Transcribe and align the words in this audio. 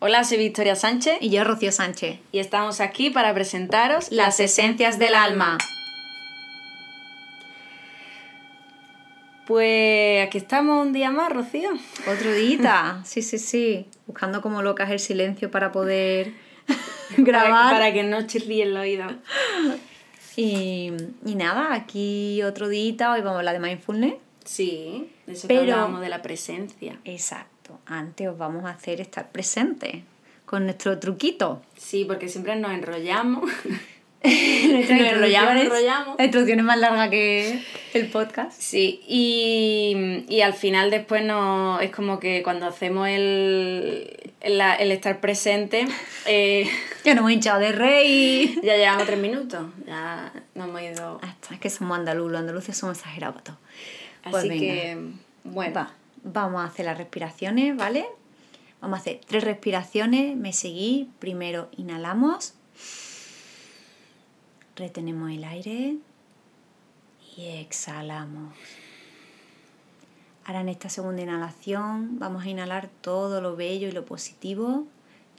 Hola, 0.00 0.22
soy 0.24 0.38
Victoria 0.38 0.76
Sánchez 0.76 1.18
Y 1.20 1.30
yo, 1.30 1.44
Rocío 1.44 1.72
Sánchez. 1.72 2.18
y 2.32 2.38
estamos 2.38 2.80
aquí 2.80 3.10
para 3.10 3.34
presentaros 3.34 4.10
Las 4.12 4.38
esencias 4.40 4.98
del 4.98 5.14
alma. 5.14 5.58
Pues 9.46 10.26
aquí 10.26 10.36
estamos 10.38 10.86
un 10.86 10.92
día 10.92 11.10
más, 11.10 11.32
Rocío. 11.32 11.70
Otro 12.06 12.32
día. 12.32 13.00
Sí, 13.06 13.22
sí, 13.22 13.38
sí. 13.38 13.86
Buscando 14.06 14.42
como 14.42 14.60
locas 14.60 14.90
el 14.90 14.98
silencio 15.00 15.50
para 15.50 15.72
poder 15.72 16.34
grabar. 17.16 17.50
Para, 17.50 17.70
para 17.70 17.92
que 17.94 18.02
no 18.02 18.26
chirríe 18.26 18.64
el 18.64 18.76
oído. 18.76 19.06
Y, 20.36 20.92
y 21.24 21.34
nada, 21.34 21.72
aquí 21.72 22.42
otro 22.42 22.68
día. 22.68 23.10
Hoy 23.10 23.20
vamos 23.22 23.36
a 23.36 23.38
hablar 23.38 23.54
de 23.54 23.66
mindfulness. 23.66 24.14
Sí, 24.44 25.10
de 25.26 25.32
eso 25.32 25.48
Pero- 25.48 25.62
que 25.64 25.72
hablábamos 25.72 26.02
de 26.02 26.08
la 26.10 26.20
presencia. 26.20 26.98
Exacto. 27.06 27.57
Antes 27.86 28.28
os 28.28 28.38
vamos 28.38 28.64
a 28.64 28.70
hacer 28.70 29.00
estar 29.00 29.30
presentes 29.30 30.02
con 30.46 30.64
nuestro 30.64 30.98
truquito. 30.98 31.62
Sí, 31.76 32.04
porque 32.04 32.28
siempre 32.28 32.56
nos 32.56 32.72
enrollamos. 32.72 33.50
Nuestras 34.20 35.00
Nos 35.00 35.62
enrollamos. 35.62 36.16
La 36.18 36.24
introducción 36.24 36.58
es 36.58 36.64
más 36.64 36.78
larga 36.78 37.08
que 37.08 37.62
el 37.94 38.08
podcast. 38.08 38.60
Sí, 38.60 39.00
y, 39.06 40.24
y 40.28 40.40
al 40.40 40.54
final 40.54 40.90
después 40.90 41.24
no, 41.24 41.78
es 41.80 41.90
como 41.90 42.18
que 42.18 42.42
cuando 42.42 42.66
hacemos 42.66 43.06
el, 43.08 44.32
el, 44.40 44.60
el 44.60 44.90
estar 44.92 45.20
presente, 45.20 45.86
eh, 46.26 46.68
Ya 47.04 47.14
nos 47.14 47.20
hemos 47.20 47.32
hinchado 47.32 47.60
de 47.60 47.70
rey. 47.72 48.58
ya 48.64 48.76
llevamos 48.76 49.06
tres 49.06 49.18
minutos, 49.20 49.66
ya 49.86 50.32
nos 50.56 50.68
hemos 50.68 50.82
ido. 50.82 51.20
Hasta 51.22 51.54
es 51.54 51.60
que 51.60 51.70
somos 51.70 51.96
andaluz, 51.96 52.32
los 52.32 52.40
andaluces 52.40 52.76
somos 52.76 52.98
exagerados. 52.98 53.42
Así 54.24 54.30
Pues 54.32 54.48
venga. 54.48 54.58
que, 54.60 54.98
bueno, 55.44 55.74
Va, 55.76 55.92
vamos 56.32 56.62
a 56.62 56.64
hacer 56.64 56.86
las 56.86 56.98
respiraciones, 56.98 57.76
¿vale? 57.76 58.06
Vamos 58.80 58.98
a 58.98 59.00
hacer 59.00 59.20
tres 59.26 59.44
respiraciones. 59.44 60.36
Me 60.36 60.52
seguí. 60.52 61.10
Primero 61.18 61.68
inhalamos. 61.76 62.54
Retenemos 64.76 65.30
el 65.30 65.44
aire. 65.44 65.96
Y 67.36 67.46
exhalamos. 67.46 68.54
Ahora 70.44 70.60
en 70.62 70.70
esta 70.70 70.88
segunda 70.88 71.22
inhalación 71.22 72.18
vamos 72.18 72.44
a 72.44 72.48
inhalar 72.48 72.88
todo 73.00 73.40
lo 73.40 73.54
bello 73.54 73.88
y 73.88 73.92
lo 73.92 74.04
positivo 74.04 74.86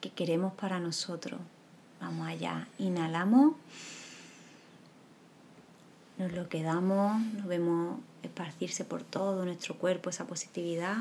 que 0.02 0.12
queremos 0.12 0.54
para 0.54 0.80
nosotros. 0.80 1.40
Vamos 2.00 2.28
allá. 2.28 2.68
Inhalamos. 2.78 3.54
Nos 6.20 6.34
lo 6.34 6.50
quedamos, 6.50 7.22
nos 7.22 7.46
vemos 7.46 7.98
esparcirse 8.24 8.84
por 8.84 9.04
todo 9.04 9.46
nuestro 9.46 9.76
cuerpo 9.78 10.10
esa 10.10 10.28
positividad 10.28 10.98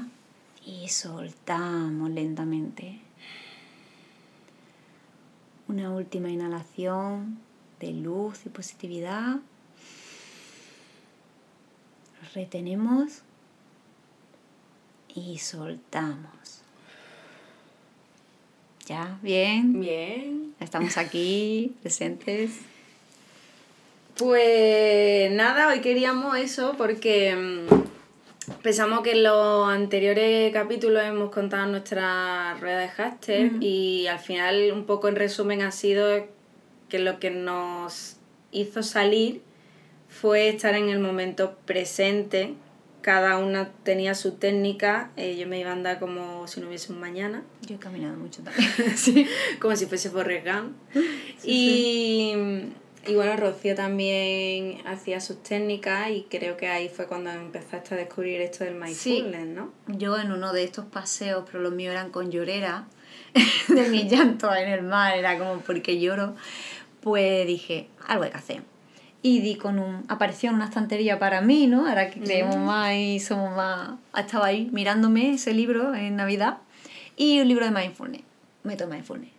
y 0.64 0.88
soltamos 0.90 2.08
lentamente. 2.10 3.00
Una 5.66 5.90
última 5.90 6.30
inhalación 6.30 7.40
de 7.80 7.94
luz 7.94 8.46
y 8.46 8.48
positividad. 8.48 9.38
Retenemos 12.32 13.22
y 15.16 15.38
soltamos. 15.38 16.62
¿Ya? 18.86 19.18
¿Bien? 19.20 19.80
bien. 19.80 20.54
Estamos 20.60 20.96
aquí, 20.96 21.74
presentes. 21.82 22.60
Pues 24.18 25.30
nada, 25.30 25.68
hoy 25.68 25.80
queríamos 25.80 26.36
eso 26.36 26.74
porque 26.76 27.36
mm, 27.36 28.52
pensamos 28.62 29.02
que 29.02 29.12
en 29.12 29.22
los 29.22 29.68
anteriores 29.68 30.52
capítulos 30.52 31.04
hemos 31.04 31.30
contado 31.30 31.66
nuestra 31.66 32.54
rueda 32.54 32.80
de 32.80 32.88
hashtag 32.88 33.62
y 33.62 34.08
al 34.08 34.18
final 34.18 34.72
un 34.72 34.86
poco 34.86 35.06
en 35.06 35.14
resumen 35.14 35.62
ha 35.62 35.70
sido 35.70 36.26
que 36.88 36.98
lo 36.98 37.20
que 37.20 37.30
nos 37.30 38.16
hizo 38.50 38.82
salir 38.82 39.40
fue 40.08 40.48
estar 40.48 40.74
en 40.74 40.88
el 40.88 40.98
momento 40.98 41.56
presente. 41.64 42.54
Cada 43.02 43.38
una 43.38 43.70
tenía 43.84 44.16
su 44.16 44.32
técnica, 44.32 45.12
eh, 45.16 45.36
yo 45.38 45.46
me 45.46 45.60
iba 45.60 45.70
a 45.70 45.74
andar 45.74 46.00
como 46.00 46.48
si 46.48 46.60
no 46.60 46.66
hubiese 46.66 46.92
un 46.92 46.98
mañana. 46.98 47.44
Yo 47.62 47.76
he 47.76 47.78
caminado 47.78 48.16
mucho 48.16 48.42
también. 48.42 49.28
como 49.60 49.76
si 49.76 49.86
fuese 49.86 50.10
Forrest 50.10 50.44
Gump. 50.44 50.76
y, 51.44 52.34
y 53.08 53.14
bueno, 53.14 53.36
Rocío 53.36 53.74
también 53.74 54.86
hacía 54.86 55.20
sus 55.20 55.42
técnicas 55.42 56.10
y 56.10 56.26
creo 56.28 56.56
que 56.58 56.68
ahí 56.68 56.90
fue 56.90 57.06
cuando 57.06 57.30
empezaste 57.30 57.94
a 57.94 57.96
descubrir 57.96 58.40
esto 58.42 58.64
del 58.64 58.74
mindfulness, 58.74 59.46
¿no? 59.46 59.72
Yo 59.86 60.18
en 60.18 60.30
uno 60.30 60.52
de 60.52 60.64
estos 60.64 60.84
paseos, 60.84 61.44
pero 61.46 61.62
los 61.62 61.72
míos 61.72 61.92
eran 61.92 62.10
con 62.10 62.30
llorera, 62.30 62.86
de 63.68 63.88
mi 63.88 64.08
llanto 64.08 64.54
en 64.54 64.68
el 64.68 64.82
mar, 64.82 65.16
era 65.16 65.38
como 65.38 65.60
porque 65.60 65.98
lloro, 65.98 66.36
pues 67.00 67.46
dije, 67.46 67.88
algo 68.06 68.24
hay 68.24 68.30
que 68.30 68.36
hacer. 68.36 68.62
Y 69.22 69.40
di 69.40 69.56
con 69.56 69.78
un... 69.78 70.04
apareció 70.08 70.50
en 70.50 70.56
una 70.56 70.66
estantería 70.66 71.18
para 71.18 71.40
mí, 71.40 71.66
¿no? 71.66 71.88
Ahora 71.88 72.10
que 72.10 72.20
creemos 72.20 72.56
más 72.56 72.94
y 72.94 73.20
somos 73.20 73.56
más... 73.56 73.92
Estaba 74.16 74.46
ahí 74.46 74.68
mirándome 74.70 75.32
ese 75.32 75.54
libro 75.54 75.94
en 75.94 76.16
Navidad 76.16 76.58
y 77.16 77.40
un 77.40 77.48
libro 77.48 77.64
de 77.64 77.72
mindfulness, 77.72 78.22
método 78.62 78.88
mindfulness. 78.88 79.37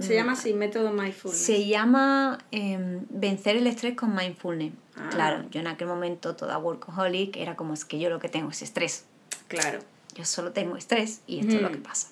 Se 0.00 0.14
llama 0.14 0.32
así, 0.32 0.52
método 0.54 0.92
mindfulness. 0.92 1.40
Se 1.42 1.66
llama 1.66 2.38
em, 2.50 3.04
Vencer 3.10 3.56
el 3.56 3.66
estrés 3.66 3.96
con 3.96 4.14
mindfulness. 4.14 4.72
Ah. 4.96 5.08
Claro, 5.10 5.44
yo 5.50 5.60
en 5.60 5.66
aquel 5.66 5.88
momento 5.88 6.36
toda 6.36 6.58
workaholic 6.58 7.36
era 7.36 7.56
como 7.56 7.74
es 7.74 7.84
que 7.84 7.98
yo 7.98 8.10
lo 8.10 8.18
que 8.18 8.28
tengo 8.28 8.50
es 8.50 8.62
estrés. 8.62 9.04
Claro. 9.48 9.80
Yo 10.14 10.24
solo 10.24 10.52
tengo 10.52 10.76
estrés 10.76 11.20
y 11.26 11.40
esto 11.40 11.54
es 11.56 11.62
lo 11.62 11.68
Ujú. 11.68 11.76
que 11.76 11.82
pasa. 11.82 12.08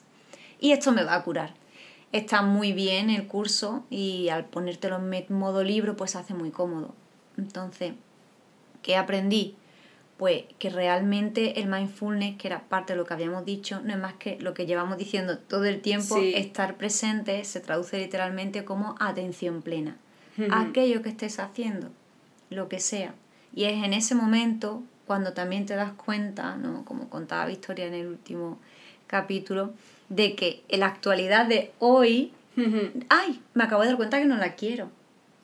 Y 0.61 0.73
esto 0.73 0.93
me 0.93 1.05
va 1.05 1.15
a 1.15 1.23
curar. 1.25 1.55
Está 2.13 2.43
muy 2.43 2.73
bien 2.73 3.11
el 3.11 3.27
curso 3.27 3.85
y 3.91 4.29
al 4.31 4.45
ponértelo 4.47 4.97
en 4.97 5.25
modo 5.35 5.63
libro 5.63 5.97
pues 5.97 6.13
se 6.13 6.19
hace 6.19 6.35
muy 6.35 6.51
cómodo. 6.51 6.95
Entonces, 7.37 7.93
¿qué 8.83 8.97
aprendí? 8.97 9.57
Pues 10.19 10.45
que 10.59 10.69
realmente 10.69 11.61
el 11.61 11.69
mindfulness, 11.69 12.37
que 12.39 12.49
era 12.49 12.61
parte 12.69 12.93
de 12.93 12.97
lo 12.99 13.07
que 13.07 13.15
habíamos 13.15 13.45
dicho, 13.45 13.81
no 13.85 13.93
es 13.93 13.99
más 14.01 14.15
que 14.15 14.37
lo 14.41 14.53
que 14.53 14.67
llevamos 14.67 14.99
diciendo 14.99 15.39
todo 15.39 15.65
el 15.65 15.81
tiempo, 15.81 16.17
Sí. 16.21 16.33
estar 16.35 16.77
presente 16.77 17.45
se 17.45 17.61
traduce 17.61 17.99
literalmente 17.99 18.65
como 18.65 18.97
atención 18.99 19.63
plena. 19.63 19.97
Aquello 20.51 21.03
que 21.03 21.09
estés 21.09 21.39
haciendo, 21.41 21.89
lo 22.51 22.69
que 22.69 22.79
sea. 22.81 23.15
Y 23.55 23.65
es 23.65 23.83
en 23.85 23.93
ese 23.93 24.15
momento 24.15 24.83
cuando 25.07 25.33
también 25.33 25.67
te 25.67 25.75
das 25.75 25.93
cuenta, 25.93 26.57
¿no? 26.57 26.85
como 26.85 27.09
contaba 27.09 27.47
Victoria 27.47 27.87
en 27.87 27.95
el 27.95 28.07
último 28.09 28.59
capítulo, 29.07 29.73
de 30.09 30.35
que 30.37 30.63
en 30.69 30.81
la 30.81 30.87
actualidad 30.87 31.47
de 31.47 31.73
hoy. 31.79 32.33
¡ay! 33.09 33.41
Me 33.55 33.65
acabo 33.65 33.83
de 33.83 33.89
dar 33.89 33.97
cuenta 33.97 34.19
que 34.19 34.25
no 34.27 34.37
la 34.37 34.55
quiero. 34.55 34.91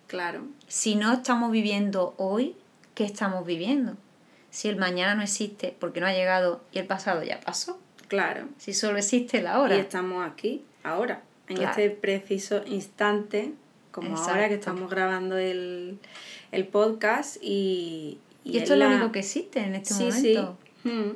claro. 0.08 0.42
Si 0.66 0.96
no 0.96 1.12
estamos 1.12 1.50
viviendo 1.52 2.14
hoy, 2.18 2.56
¿qué 2.94 3.04
estamos 3.04 3.46
viviendo? 3.46 3.96
Si 4.54 4.69
el 4.69 4.76
mañana 4.76 5.16
no 5.16 5.22
existe 5.22 5.75
porque 5.81 6.00
no 6.00 6.06
ha 6.06 6.12
llegado 6.12 6.62
y 6.70 6.78
el 6.78 6.87
pasado 6.87 7.25
ya 7.25 7.41
pasó. 7.41 7.81
Claro. 8.06 8.47
Si 8.56 8.72
solo 8.72 8.98
existe 8.98 9.38
el 9.38 9.44
Y 9.44 9.47
ahora. 9.48 9.75
estamos 9.76 10.25
aquí, 10.25 10.62
ahora, 10.84 11.22
en 11.48 11.56
Claro. 11.56 11.70
este 11.70 11.91
preciso 11.91 12.62
instante, 12.66 13.53
como 13.91 14.16
ahora 14.16 14.48
que 14.48 14.54
estamos 14.54 14.88
grabando 14.88 15.37
el, 15.38 15.98
el 16.53 16.66
podcast 16.69 17.37
y... 17.43 18.19
Y 18.44 18.59
esto 18.59 18.75
es 18.75 18.78
lo 18.78 18.88
la- 18.88 18.94
único 18.94 19.10
que 19.10 19.20
existe 19.20 19.59
en 19.60 19.75
este 19.75 19.94
sí, 19.94 20.04
momento. 20.04 20.59
Sí. 20.84 20.88
Mm. 20.88 21.12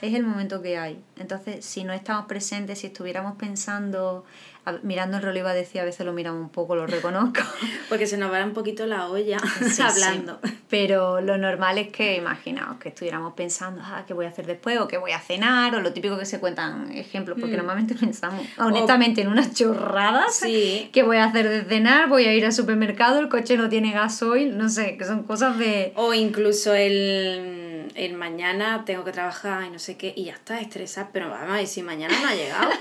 Es 0.00 0.14
el 0.14 0.24
momento 0.24 0.60
que 0.62 0.76
hay. 0.78 0.98
Entonces, 1.20 1.64
si 1.64 1.84
no 1.84 1.92
estamos 1.92 2.26
presentes, 2.26 2.80
si 2.80 2.88
estuviéramos 2.88 3.36
pensando, 3.36 4.24
a- 4.64 4.78
mirando 4.82 5.16
el 5.16 5.22
reloj, 5.22 5.38
iba 5.40 5.50
a 5.50 5.54
decir, 5.54 5.80
a 5.80 5.84
veces 5.84 6.04
lo 6.06 6.12
miramos 6.12 6.40
un 6.40 6.48
poco, 6.50 6.74
lo 6.76 6.86
reconozco. 6.86 7.40
Porque 7.88 8.06
se 8.06 8.16
nos 8.16 8.32
va 8.32 8.44
un 8.44 8.52
poquito 8.52 8.86
la 8.86 9.08
olla 9.08 9.38
Sí, 9.70 9.82
hablando. 9.82 10.38
sí. 10.44 10.58
Pero 10.70 11.20
lo 11.20 11.36
normal 11.36 11.78
es 11.78 11.88
que, 11.88 12.16
imaginaos, 12.16 12.78
que 12.78 12.88
estuviéramos 12.90 13.34
pensando, 13.34 13.82
ah, 13.84 14.04
¿qué 14.06 14.14
voy 14.14 14.24
a 14.26 14.28
hacer 14.30 14.46
después? 14.46 14.78
O 14.78 14.88
qué 14.88 14.96
voy 14.98 15.12
a 15.12 15.20
cenar, 15.20 15.74
o 15.74 15.80
lo 15.80 15.92
típico 15.92 16.18
que 16.18 16.24
se 16.24 16.40
cuentan 16.40 16.90
ejemplos, 16.92 17.36
porque 17.38 17.54
Mm. 17.54 17.58
normalmente 17.58 17.94
pensamos, 17.94 18.46
honestamente, 18.58 19.20
en 19.20 19.28
unas 19.28 19.52
chorradas. 19.54 20.36
Sí. 20.36 20.88
¿Qué 20.92 21.02
voy 21.02 21.18
a 21.18 21.24
hacer 21.24 21.48
de 21.48 21.62
cenar? 21.64 22.08
Voy 22.08 22.24
a 22.24 22.34
ir 22.34 22.44
al 22.46 22.52
supermercado, 22.52 23.18
el 23.20 23.28
coche 23.28 23.56
no 23.56 23.68
tiene 23.68 23.92
gasoil, 23.92 24.56
no 24.56 24.68
sé, 24.68 24.96
que 24.96 25.04
son 25.04 25.24
cosas 25.24 25.58
de... 25.58 25.92
O 25.96 26.14
incluso 26.14 26.72
el, 26.74 27.61
el 27.94 28.14
mañana 28.14 28.84
tengo 28.84 29.04
que 29.04 29.12
trabajar 29.12 29.64
y 29.64 29.70
no 29.70 29.78
sé 29.78 29.96
qué, 29.96 30.12
y 30.16 30.24
ya 30.24 30.34
está 30.34 30.60
estresada, 30.60 31.10
pero 31.12 31.28
vamos, 31.28 31.60
y 31.60 31.66
si 31.66 31.82
mañana 31.82 32.14
no 32.20 32.28
ha 32.28 32.34
llegado. 32.34 32.70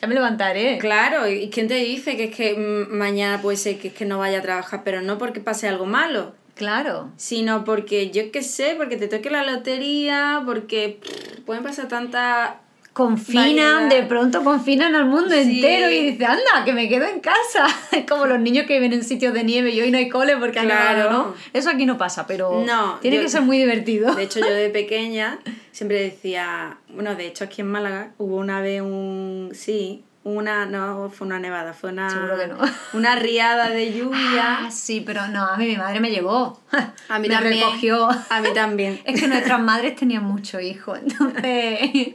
Ya 0.00 0.08
me 0.08 0.14
levantaré. 0.14 0.78
claro, 0.78 1.28
¿y 1.28 1.50
quién 1.50 1.68
te 1.68 1.74
dice 1.74 2.16
que 2.16 2.24
es 2.24 2.34
que 2.34 2.54
mm, 2.54 2.96
mañana 2.96 3.42
puede 3.42 3.56
ser 3.58 3.78
que 3.78 3.88
es 3.88 3.94
que 3.94 4.06
no 4.06 4.18
vaya 4.18 4.38
a 4.38 4.42
trabajar, 4.42 4.82
pero 4.82 5.02
no 5.02 5.18
porque 5.18 5.40
pase 5.40 5.68
algo 5.68 5.84
malo? 5.84 6.32
Claro. 6.54 7.10
sino 7.16 7.64
porque 7.64 8.10
yo 8.10 8.32
qué 8.32 8.42
sé, 8.42 8.74
porque 8.76 8.96
te 8.96 9.08
toque 9.08 9.30
la 9.30 9.44
lotería, 9.44 10.42
porque 10.44 10.98
pff, 11.02 11.40
pueden 11.40 11.62
pasar 11.62 11.88
tantas... 11.88 12.54
Confinan, 12.98 13.84
Variedad. 13.84 13.88
de 13.88 14.02
pronto 14.08 14.42
confinan 14.42 14.96
al 14.96 15.04
mundo 15.06 15.30
Sí. 15.30 15.36
entero 15.56 15.88
y 15.88 16.10
dice, 16.10 16.24
anda, 16.26 16.64
que 16.64 16.72
me 16.72 16.88
quedo 16.88 17.04
en 17.06 17.20
casa. 17.20 17.64
Es 17.92 18.04
como 18.06 18.26
los 18.26 18.40
niños 18.40 18.66
que 18.66 18.74
viven 18.74 18.92
en 18.92 19.04
sitios 19.04 19.32
de 19.32 19.44
nieve 19.44 19.70
y 19.70 19.80
hoy 19.80 19.92
no 19.92 19.98
hay 19.98 20.08
cole 20.08 20.36
porque 20.36 20.58
Claro. 20.60 20.98
nevado, 20.98 21.10
¿no? 21.12 21.34
Eso 21.52 21.70
aquí 21.70 21.86
no 21.86 21.96
pasa, 21.96 22.26
pero 22.26 22.64
No, 22.66 22.98
tiene 23.00 23.18
yo- 23.18 23.22
que 23.22 23.28
ser 23.28 23.42
muy 23.42 23.56
divertido. 23.56 24.16
De 24.16 24.24
hecho, 24.24 24.40
yo 24.40 24.50
de 24.50 24.68
pequeña 24.80 25.38
siempre 25.70 26.02
decía, 26.02 26.78
bueno, 26.92 27.14
de 27.14 27.28
hecho 27.28 27.44
aquí 27.44 27.60
en 27.60 27.68
Málaga 27.68 28.10
hubo 28.18 28.34
una 28.36 28.60
vez 28.60 28.82
un, 28.82 29.50
sí, 29.54 30.02
una, 30.34 30.66
no 30.66 31.10
fue 31.10 31.26
una 31.26 31.38
nevada, 31.38 31.72
fue 31.72 31.90
una, 31.90 32.10
Seguro 32.10 32.38
que 32.38 32.46
no. 32.46 32.56
una 32.92 33.16
riada 33.16 33.70
de 33.70 33.92
lluvia. 33.92 34.66
Ah, 34.66 34.70
sí, 34.70 35.02
pero 35.04 35.26
no, 35.28 35.44
a 35.44 35.56
mí 35.56 35.66
mi 35.66 35.76
madre 35.76 36.00
me 36.00 36.10
llevó. 36.10 36.60
A 37.08 37.18
mí 37.18 37.28
me 37.28 37.34
también. 37.34 37.64
recogió. 37.64 38.08
A 38.08 38.40
mí 38.40 38.48
también. 38.54 39.00
Es 39.04 39.20
que 39.20 39.28
nuestras 39.28 39.60
madres 39.60 39.96
tenían 39.96 40.24
muchos 40.24 40.62
hijos, 40.62 40.98
entonces... 41.02 42.14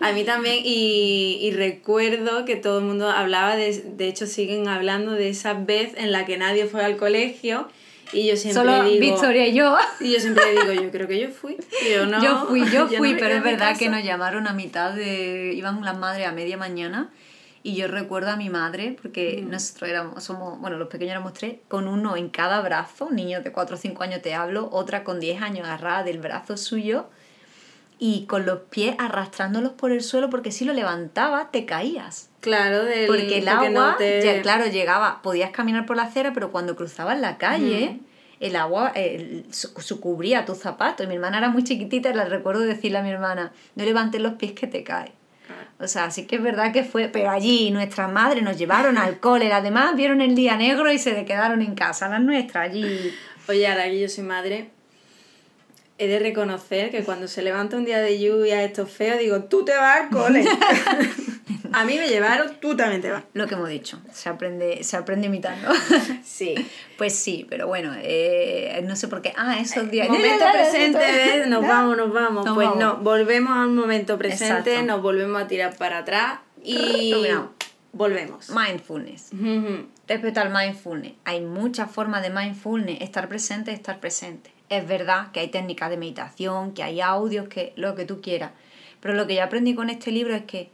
A 0.00 0.12
mí 0.12 0.24
también, 0.24 0.60
y, 0.64 1.38
y 1.42 1.50
recuerdo 1.52 2.44
que 2.44 2.56
todo 2.56 2.78
el 2.78 2.84
mundo 2.84 3.10
hablaba, 3.10 3.56
de, 3.56 3.72
de 3.96 4.08
hecho 4.08 4.26
siguen 4.26 4.68
hablando 4.68 5.12
de 5.12 5.28
esa 5.28 5.54
vez 5.54 5.92
en 5.96 6.12
la 6.12 6.24
que 6.24 6.38
nadie 6.38 6.66
fue 6.66 6.84
al 6.84 6.96
colegio 6.96 7.68
y 8.12 8.26
yo 8.26 8.36
siempre 8.36 8.62
Solo 8.62 8.84
digo... 8.84 9.00
Victoria 9.00 9.46
y 9.46 9.54
yo. 9.54 9.76
Y 10.00 10.12
yo 10.12 10.20
siempre 10.20 10.50
digo, 10.50 10.72
yo 10.72 10.90
creo 10.90 11.06
que 11.06 11.20
yo 11.20 11.28
fui, 11.28 11.56
yo 11.92 12.06
no. 12.06 12.22
yo 12.22 12.46
fui, 12.46 12.68
yo 12.70 12.82
no 12.82 12.88
fui, 12.88 13.14
me 13.14 13.20
pero 13.20 13.36
es 13.36 13.42
verdad 13.42 13.76
que 13.76 13.88
nos 13.88 14.02
llamaron 14.02 14.46
a 14.48 14.52
mitad 14.52 14.92
de... 14.92 15.52
Iban 15.54 15.84
las 15.84 15.96
madres 15.96 16.26
a 16.26 16.32
media 16.32 16.56
mañana 16.56 17.10
y 17.62 17.74
yo 17.76 17.88
recuerdo 17.88 18.30
a 18.30 18.36
mi 18.36 18.48
madre, 18.48 18.96
porque 19.00 19.42
Mm. 19.44 19.50
nosotros 19.50 19.90
éramos, 19.90 20.24
somos, 20.24 20.58
bueno, 20.60 20.78
los 20.78 20.88
pequeños 20.88 21.12
éramos 21.12 21.32
tres, 21.34 21.56
con 21.68 21.88
uno 21.88 22.16
en 22.16 22.28
cada 22.30 22.60
brazo, 22.62 23.10
niños 23.10 23.44
de 23.44 23.52
4 23.52 23.76
o 23.76 23.78
5 23.78 24.02
años 24.02 24.22
te 24.22 24.34
hablo, 24.34 24.68
otra 24.72 25.04
con 25.04 25.20
10 25.20 25.42
años 25.42 25.66
agarrada 25.66 26.02
del 26.02 26.18
brazo 26.20 26.56
suyo 26.56 27.06
y 27.98 28.24
con 28.26 28.46
los 28.46 28.60
pies 28.70 28.96
arrastrándolos 28.98 29.72
por 29.72 29.92
el 29.92 30.02
suelo 30.02 30.30
porque 30.30 30.52
si 30.52 30.64
lo 30.64 30.72
levantaba 30.72 31.50
te 31.50 31.66
caías. 31.66 32.30
Claro, 32.40 32.84
del, 32.84 33.06
Porque 33.06 33.38
el 33.38 33.48
agua, 33.48 33.68
no 33.90 33.96
te- 33.96 34.22
ya, 34.24 34.40
claro, 34.40 34.64
llegaba, 34.66 35.20
podías 35.22 35.50
caminar 35.50 35.84
por 35.84 35.96
la 35.96 36.04
acera, 36.04 36.32
pero 36.32 36.50
cuando 36.50 36.76
cruzabas 36.76 37.20
la 37.20 37.36
calle, 37.36 38.00
el 38.40 38.56
agua 38.56 38.92
eh, 38.94 39.44
su, 39.50 40.00
cubría 40.00 40.46
tus 40.46 40.56
zapatos. 40.56 41.04
Y 41.04 41.08
mi 41.10 41.16
hermana 41.16 41.36
era 41.36 41.50
muy 41.50 41.62
chiquitita 41.62 42.14
la 42.14 42.24
recuerdo 42.24 42.62
decirle 42.62 42.96
a 42.96 43.02
mi 43.02 43.10
hermana, 43.10 43.52
no 43.74 43.84
levantes 43.84 44.22
los 44.22 44.32
pies 44.34 44.52
que 44.52 44.66
te 44.66 44.82
caes. 44.82 45.12
O 45.80 45.88
sea, 45.88 46.10
sí 46.10 46.26
que 46.26 46.36
es 46.36 46.42
verdad 46.42 46.72
que 46.72 46.84
fue, 46.84 47.08
pero 47.08 47.30
allí 47.30 47.70
nuestras 47.70 48.12
madres 48.12 48.42
nos 48.42 48.58
llevaron 48.58 48.98
al 48.98 49.18
cole, 49.18 49.50
además 49.50 49.96
vieron 49.96 50.20
el 50.20 50.34
día 50.34 50.56
negro 50.56 50.92
y 50.92 50.98
se 50.98 51.24
quedaron 51.24 51.62
en 51.62 51.74
casa, 51.74 52.08
las 52.08 52.20
nuestras 52.20 52.70
allí. 52.70 53.14
Oye, 53.48 53.66
ahora 53.66 53.84
que 53.84 54.00
yo 54.00 54.08
soy 54.08 54.24
madre, 54.24 54.68
he 55.96 56.06
de 56.06 56.18
reconocer 56.18 56.90
que 56.90 57.02
cuando 57.02 57.28
se 57.28 57.40
levanta 57.40 57.78
un 57.78 57.86
día 57.86 58.00
de 58.00 58.20
lluvia, 58.20 58.62
esto 58.62 58.82
es 58.82 58.90
feo, 58.90 59.16
digo, 59.18 59.44
tú 59.44 59.64
te 59.64 59.74
vas 59.74 60.02
al 60.02 60.10
cole. 60.10 60.44
a 61.72 61.84
mí 61.84 61.96
me 61.96 62.08
llevaron, 62.08 62.56
tú 62.60 62.76
también 62.76 63.00
te 63.02 63.10
vas. 63.10 63.24
Lo 63.34 63.46
que 63.46 63.54
hemos 63.54 63.68
dicho, 63.68 63.98
se 64.12 64.28
aprende, 64.28 64.82
se 64.84 64.96
aprende 64.96 65.26
imitando. 65.26 65.68
Sí. 66.24 66.54
pues 66.96 67.14
sí, 67.14 67.46
pero 67.48 67.66
bueno, 67.66 67.92
eh, 68.02 68.80
no 68.86 68.96
sé 68.96 69.08
por 69.08 69.20
qué. 69.22 69.32
Ah, 69.36 69.58
esos 69.60 69.90
días. 69.90 70.08
Momento 70.08 70.44
presente, 70.52 70.98
¿ves? 70.98 71.46
nos 71.48 71.62
vamos, 71.62 71.96
nos 71.96 72.12
vamos. 72.12 72.44
Nos 72.44 72.54
pues 72.54 72.68
vamos. 72.68 72.82
no, 72.82 72.96
volvemos 72.98 73.56
al 73.56 73.70
momento 73.70 74.16
presente, 74.18 74.70
Exacto. 74.72 74.86
nos 74.86 75.02
volvemos 75.02 75.42
a 75.42 75.46
tirar 75.46 75.76
para 75.76 75.98
atrás 75.98 76.38
y 76.62 77.10
Rebobinamos. 77.12 77.50
volvemos. 77.92 78.50
Mindfulness. 78.50 79.30
Ujú. 79.32 79.86
Respecto 80.06 80.40
al 80.40 80.50
mindfulness, 80.50 81.12
hay 81.24 81.40
muchas 81.40 81.90
formas 81.90 82.22
de 82.22 82.30
mindfulness, 82.30 83.00
estar 83.00 83.28
presente, 83.28 83.72
estar 83.72 84.00
presente. 84.00 84.50
Es 84.68 84.86
verdad 84.86 85.30
que 85.32 85.40
hay 85.40 85.48
técnicas 85.48 85.90
de 85.90 85.96
meditación, 85.96 86.72
que 86.74 86.82
hay 86.82 87.00
audios, 87.00 87.48
que 87.48 87.72
lo 87.76 87.94
que 87.94 88.04
tú 88.04 88.20
quieras. 88.20 88.52
Pero 89.00 89.14
lo 89.14 89.26
que 89.26 89.34
yo 89.36 89.42
aprendí 89.42 89.74
con 89.74 89.88
este 89.90 90.10
libro 90.12 90.34
es 90.34 90.44
que 90.44 90.70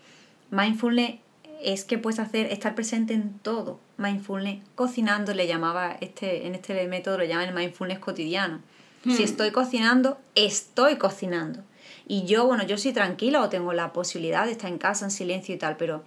mindfulness 0.51 1.21
es 1.63 1.85
que 1.85 1.99
puedes 1.99 2.19
hacer 2.19 2.47
estar 2.53 2.75
presente 2.75 3.15
en 3.15 3.39
todo. 3.39 3.81
Mindfulness 3.97 4.63
cocinando 4.75 5.35
le 5.35 5.47
llamaba 5.47 5.97
este 6.01 6.47
en 6.47 6.55
este 6.55 6.87
método 6.87 7.19
lo 7.19 7.25
llaman 7.25 7.49
el 7.49 7.55
mindfulness 7.55 7.99
cotidiano. 7.99 8.61
Si 9.05 9.23
estoy 9.23 9.53
cocinando, 9.53 10.19
estoy 10.35 10.97
cocinando. 10.97 11.63
Y 12.09 12.25
yo, 12.25 12.45
bueno, 12.45 12.65
yo 12.65 12.77
soy 12.77 12.93
tranquila 12.93 13.41
o 13.41 13.49
tengo 13.49 13.73
la 13.73 13.93
posibilidad 13.93 14.47
de 14.47 14.53
estar 14.53 14.69
en 14.69 14.79
casa 14.79 15.05
en 15.05 15.13
silencio 15.13 15.55
y 15.55 15.59
tal, 15.59 15.77
pero 15.77 16.03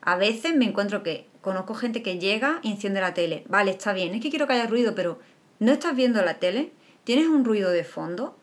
a 0.00 0.16
veces 0.16 0.56
me 0.56 0.64
encuentro 0.64 1.04
que 1.04 1.26
conozco 1.42 1.74
gente 1.74 2.02
que 2.02 2.18
llega 2.18 2.58
y 2.62 2.72
enciende 2.72 3.00
la 3.00 3.14
tele. 3.14 3.44
Vale, 3.48 3.70
está 3.70 3.92
bien, 3.92 4.14
es 4.14 4.20
que 4.20 4.30
quiero 4.30 4.48
que 4.48 4.54
haya 4.54 4.66
ruido, 4.66 4.96
pero 4.96 5.20
¿no 5.60 5.70
estás 5.70 5.94
viendo 5.94 6.20
la 6.22 6.38
tele? 6.40 6.72
¿Tienes 7.04 7.28
un 7.28 7.44
ruido 7.44 7.70
de 7.70 7.84
fondo? 7.84 8.36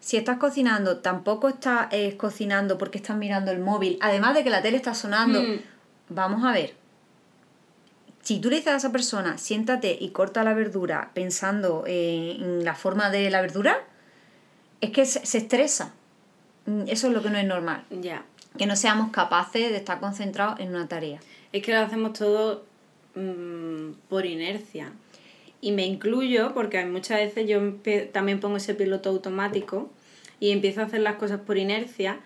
Si 0.00 0.16
estás 0.16 0.38
cocinando, 0.38 0.98
tampoco 0.98 1.48
estás 1.48 1.88
eh, 1.90 2.16
cocinando 2.16 2.78
porque 2.78 2.98
estás 2.98 3.16
mirando 3.16 3.50
el 3.50 3.58
móvil. 3.58 3.98
Además 4.00 4.34
de 4.34 4.44
que 4.44 4.50
la 4.50 4.62
tele 4.62 4.76
está 4.76 4.94
sonando. 4.94 5.42
Mm. 5.42 5.60
Vamos 6.10 6.44
a 6.44 6.52
ver. 6.52 6.74
Si 8.22 8.40
tú 8.40 8.50
le 8.50 8.56
dices 8.56 8.72
a 8.72 8.76
esa 8.76 8.92
persona, 8.92 9.38
siéntate 9.38 9.96
y 9.98 10.10
corta 10.10 10.44
la 10.44 10.54
verdura 10.54 11.10
pensando 11.14 11.84
eh, 11.86 12.36
en 12.38 12.64
la 12.64 12.74
forma 12.74 13.10
de 13.10 13.30
la 13.30 13.40
verdura, 13.40 13.78
es 14.80 14.90
que 14.90 15.04
se, 15.06 15.24
se 15.24 15.38
estresa. 15.38 15.92
Mm, 16.66 16.82
Eso 16.88 17.08
es 17.08 17.12
lo 17.12 17.22
que 17.22 17.30
no 17.30 17.38
es 17.38 17.46
normal. 17.46 17.84
Ya. 17.90 18.24
Que 18.56 18.66
no 18.66 18.76
seamos 18.76 19.10
capaces 19.10 19.70
de 19.70 19.76
estar 19.76 20.00
concentrados 20.00 20.60
en 20.60 20.68
una 20.70 20.88
tarea. 20.88 21.20
Es 21.52 21.62
que 21.62 21.72
lo 21.72 21.80
hacemos 21.80 22.12
todo 22.12 22.64
mm, 23.14 23.92
por 24.08 24.26
inercia. 24.26 24.92
Y 25.60 25.72
me 25.72 25.84
incluyo 25.86 26.52
porque 26.54 26.84
muchas 26.86 27.18
veces 27.18 27.48
yo 27.48 27.58
también 28.12 28.38
pongo 28.40 28.56
ese 28.58 28.74
piloto 28.74 29.10
automático 29.10 29.90
y 30.40 30.50
empiezo 30.52 30.80
a 30.80 30.84
hacer 30.84 31.00
las 31.00 31.16
cosas 31.16 31.40
por 31.40 31.58
inercia 31.58 32.20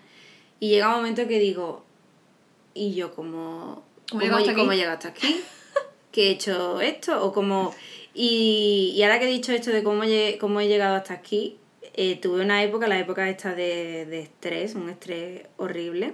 y 0.59 0.69
llega 0.69 0.89
un 0.89 0.97
momento 0.97 1.27
que 1.27 1.39
digo, 1.39 1.83
¿y 2.75 2.93
yo 2.93 3.13
cómo, 3.15 3.83
¿Cómo 4.11 4.21
cómo, 4.21 4.21
he 4.21 4.25
llegado 4.25 4.39
hasta 4.41 4.53
cómo 4.53 4.65
aquí? 4.71 4.73
he 4.73 4.77
llegado 4.77 4.97
hasta 4.97 5.07
aquí? 5.09 5.41
¿Que 6.11 6.27
he 6.27 6.31
hecho 6.31 6.79
esto? 6.81 7.23
O 7.25 7.33
como... 7.33 7.73
Y, 8.13 8.93
y 8.95 9.01
ahora 9.01 9.17
que 9.19 9.25
he 9.25 9.31
dicho 9.31 9.51
esto 9.51 9.71
de 9.71 9.81
cómo, 9.83 10.03
lle- 10.03 10.37
cómo 10.37 10.59
he 10.61 10.67
llegado 10.67 10.95
hasta 10.95 11.15
aquí, 11.15 11.57
eh, 11.95 12.15
tuve 12.17 12.41
una 12.41 12.61
época, 12.61 12.87
la 12.87 12.99
época 12.99 13.27
esta 13.27 13.55
de, 13.55 14.05
de 14.05 14.19
estrés, 14.21 14.75
un 14.75 14.89
estrés 14.91 15.47
horrible, 15.57 16.13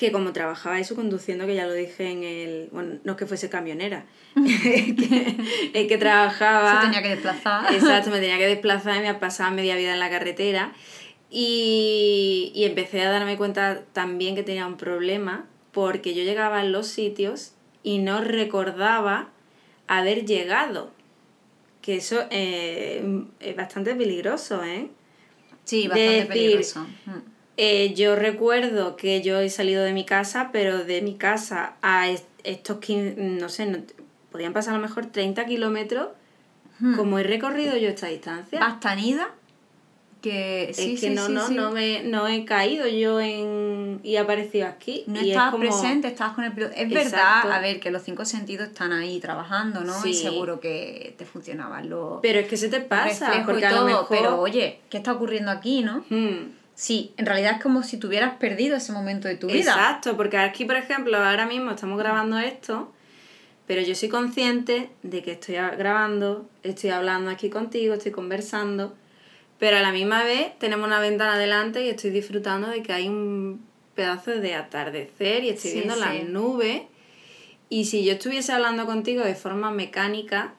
que 0.00 0.12
como 0.12 0.32
trabajaba 0.32 0.80
eso 0.80 0.96
conduciendo, 0.96 1.44
que 1.44 1.54
ya 1.54 1.66
lo 1.66 1.74
dije 1.74 2.10
en 2.10 2.24
el... 2.24 2.70
Bueno, 2.72 3.00
no 3.04 3.12
es 3.12 3.18
que 3.18 3.26
fuese 3.26 3.50
camionera, 3.50 4.06
es 4.34 4.94
que, 4.96 5.36
es 5.74 5.88
que 5.88 5.98
trabajaba... 5.98 6.80
Se 6.80 6.86
tenía 6.86 7.02
que 7.02 7.10
desplazar. 7.10 7.74
Exacto, 7.74 8.08
me 8.08 8.18
tenía 8.18 8.38
que 8.38 8.46
desplazar 8.46 8.96
y 8.96 9.00
me 9.06 9.12
pasaba 9.12 9.50
media 9.50 9.76
vida 9.76 9.92
en 9.92 10.00
la 10.00 10.08
carretera. 10.08 10.72
Y, 11.28 12.50
y 12.54 12.64
empecé 12.64 13.02
a 13.02 13.10
darme 13.10 13.36
cuenta 13.36 13.82
también 13.92 14.34
que 14.34 14.42
tenía 14.42 14.66
un 14.66 14.78
problema 14.78 15.44
porque 15.70 16.14
yo 16.14 16.22
llegaba 16.22 16.60
a 16.60 16.64
los 16.64 16.86
sitios 16.86 17.52
y 17.82 17.98
no 17.98 18.22
recordaba 18.22 19.28
haber 19.86 20.24
llegado. 20.24 20.92
Que 21.82 21.96
eso 21.96 22.22
eh, 22.30 23.22
es 23.38 23.54
bastante 23.54 23.94
peligroso, 23.94 24.64
¿eh? 24.64 24.88
Sí, 25.64 25.88
bastante 25.88 26.10
decir, 26.10 26.28
peligroso. 26.28 26.86
Mm. 27.04 27.39
Eh, 27.62 27.92
yo 27.94 28.16
recuerdo 28.16 28.96
que 28.96 29.20
yo 29.20 29.38
he 29.38 29.50
salido 29.50 29.84
de 29.84 29.92
mi 29.92 30.06
casa, 30.06 30.48
pero 30.50 30.82
de 30.82 31.02
mi 31.02 31.16
casa 31.16 31.74
a 31.82 32.08
est- 32.08 32.24
estos 32.42 32.78
15, 32.78 33.16
no 33.20 33.50
sé, 33.50 33.66
no- 33.66 33.78
podían 34.32 34.54
pasar 34.54 34.72
a 34.72 34.78
lo 34.78 34.82
mejor 34.82 35.06
30 35.06 35.44
kilómetros. 35.44 36.08
Hmm. 36.78 36.96
¿Cómo 36.96 37.18
he 37.18 37.22
recorrido 37.22 37.76
yo 37.76 37.90
esta 37.90 38.06
distancia? 38.06 38.58
Vas 38.60 38.80
tan 38.80 38.98
ida 38.98 39.28
que 40.22 40.70
sí, 40.74 40.94
es 40.94 41.00
que 41.00 41.08
sí, 41.08 41.14
no, 41.14 41.26
sí, 41.26 41.32
no, 41.34 41.48
no, 41.50 41.70
me, 41.72 42.02
no 42.02 42.28
he 42.28 42.44
caído 42.46 42.86
yo 42.86 43.20
en 43.20 44.00
y 44.02 44.14
he 44.14 44.18
aparecido 44.18 44.66
aquí. 44.66 45.04
No 45.06 45.16
y 45.20 45.24
es 45.24 45.28
estabas 45.28 45.50
como- 45.50 45.64
presente, 45.64 46.08
estabas 46.08 46.34
con 46.34 46.44
el 46.44 46.52
piloto. 46.52 46.72
Es 46.74 46.90
Exacto. 46.90 47.16
verdad, 47.16 47.52
a 47.52 47.60
ver, 47.60 47.78
que 47.80 47.90
los 47.90 48.02
cinco 48.02 48.24
sentidos 48.24 48.68
están 48.68 48.92
ahí 48.92 49.20
trabajando, 49.20 49.80
¿no? 49.82 49.92
Y 50.06 50.14
seguro 50.14 50.60
que 50.60 51.14
te 51.18 51.26
funcionaban 51.26 51.90
los 51.90 52.20
Pero 52.22 52.38
es 52.38 52.48
que 52.48 52.56
se 52.56 52.68
te 52.70 52.80
pasa, 52.80 53.42
porque 53.44 53.60
y 53.60 53.64
a 53.64 53.72
lo 53.72 53.84
mejor... 53.84 54.06
pero 54.08 54.40
oye, 54.40 54.80
¿qué 54.88 54.96
está 54.96 55.12
ocurriendo 55.12 55.50
aquí, 55.50 55.82
no? 55.82 56.04
Hmm, 56.08 56.52
Sí, 56.80 57.12
en 57.18 57.26
realidad 57.26 57.56
es 57.56 57.62
como 57.62 57.82
si 57.82 57.98
tú 57.98 58.06
hubieras 58.08 58.36
perdido 58.36 58.74
ese 58.74 58.90
momento 58.92 59.28
de 59.28 59.36
tu 59.36 59.48
vida. 59.48 59.58
Exacto, 59.58 60.16
porque 60.16 60.38
aquí, 60.38 60.64
por 60.64 60.76
ejemplo, 60.76 61.18
ahora 61.18 61.44
mismo 61.44 61.72
estamos 61.72 61.98
grabando 61.98 62.38
esto, 62.38 62.90
pero 63.66 63.82
yo 63.82 63.94
soy 63.94 64.08
consciente 64.08 64.88
de 65.02 65.22
que 65.22 65.32
estoy 65.32 65.56
grabando, 65.56 66.48
estoy 66.62 66.88
hablando 66.88 67.30
aquí 67.30 67.50
contigo, 67.50 67.92
estoy 67.92 68.12
conversando, 68.12 68.94
pero 69.58 69.76
a 69.76 69.80
la 69.80 69.92
misma 69.92 70.24
vez 70.24 70.58
tenemos 70.58 70.86
una 70.86 71.00
ventana 71.00 71.36
delante 71.36 71.84
y 71.84 71.90
estoy 71.90 72.12
disfrutando 72.12 72.68
de 72.68 72.82
que 72.82 72.94
hay 72.94 73.08
un 73.08 73.62
pedazo 73.94 74.30
de 74.30 74.54
atardecer 74.54 75.44
y 75.44 75.50
estoy 75.50 75.72
Sí, 75.72 75.76
viendo 75.76 75.94
sí. 75.96 76.00
las 76.00 76.24
nubes. 76.30 76.80
Y 77.68 77.84
si 77.84 78.06
yo 78.06 78.12
estuviese 78.14 78.52
hablando 78.54 78.86
contigo 78.86 79.22
de 79.22 79.34
forma 79.34 79.70
mecánica, 79.70 80.54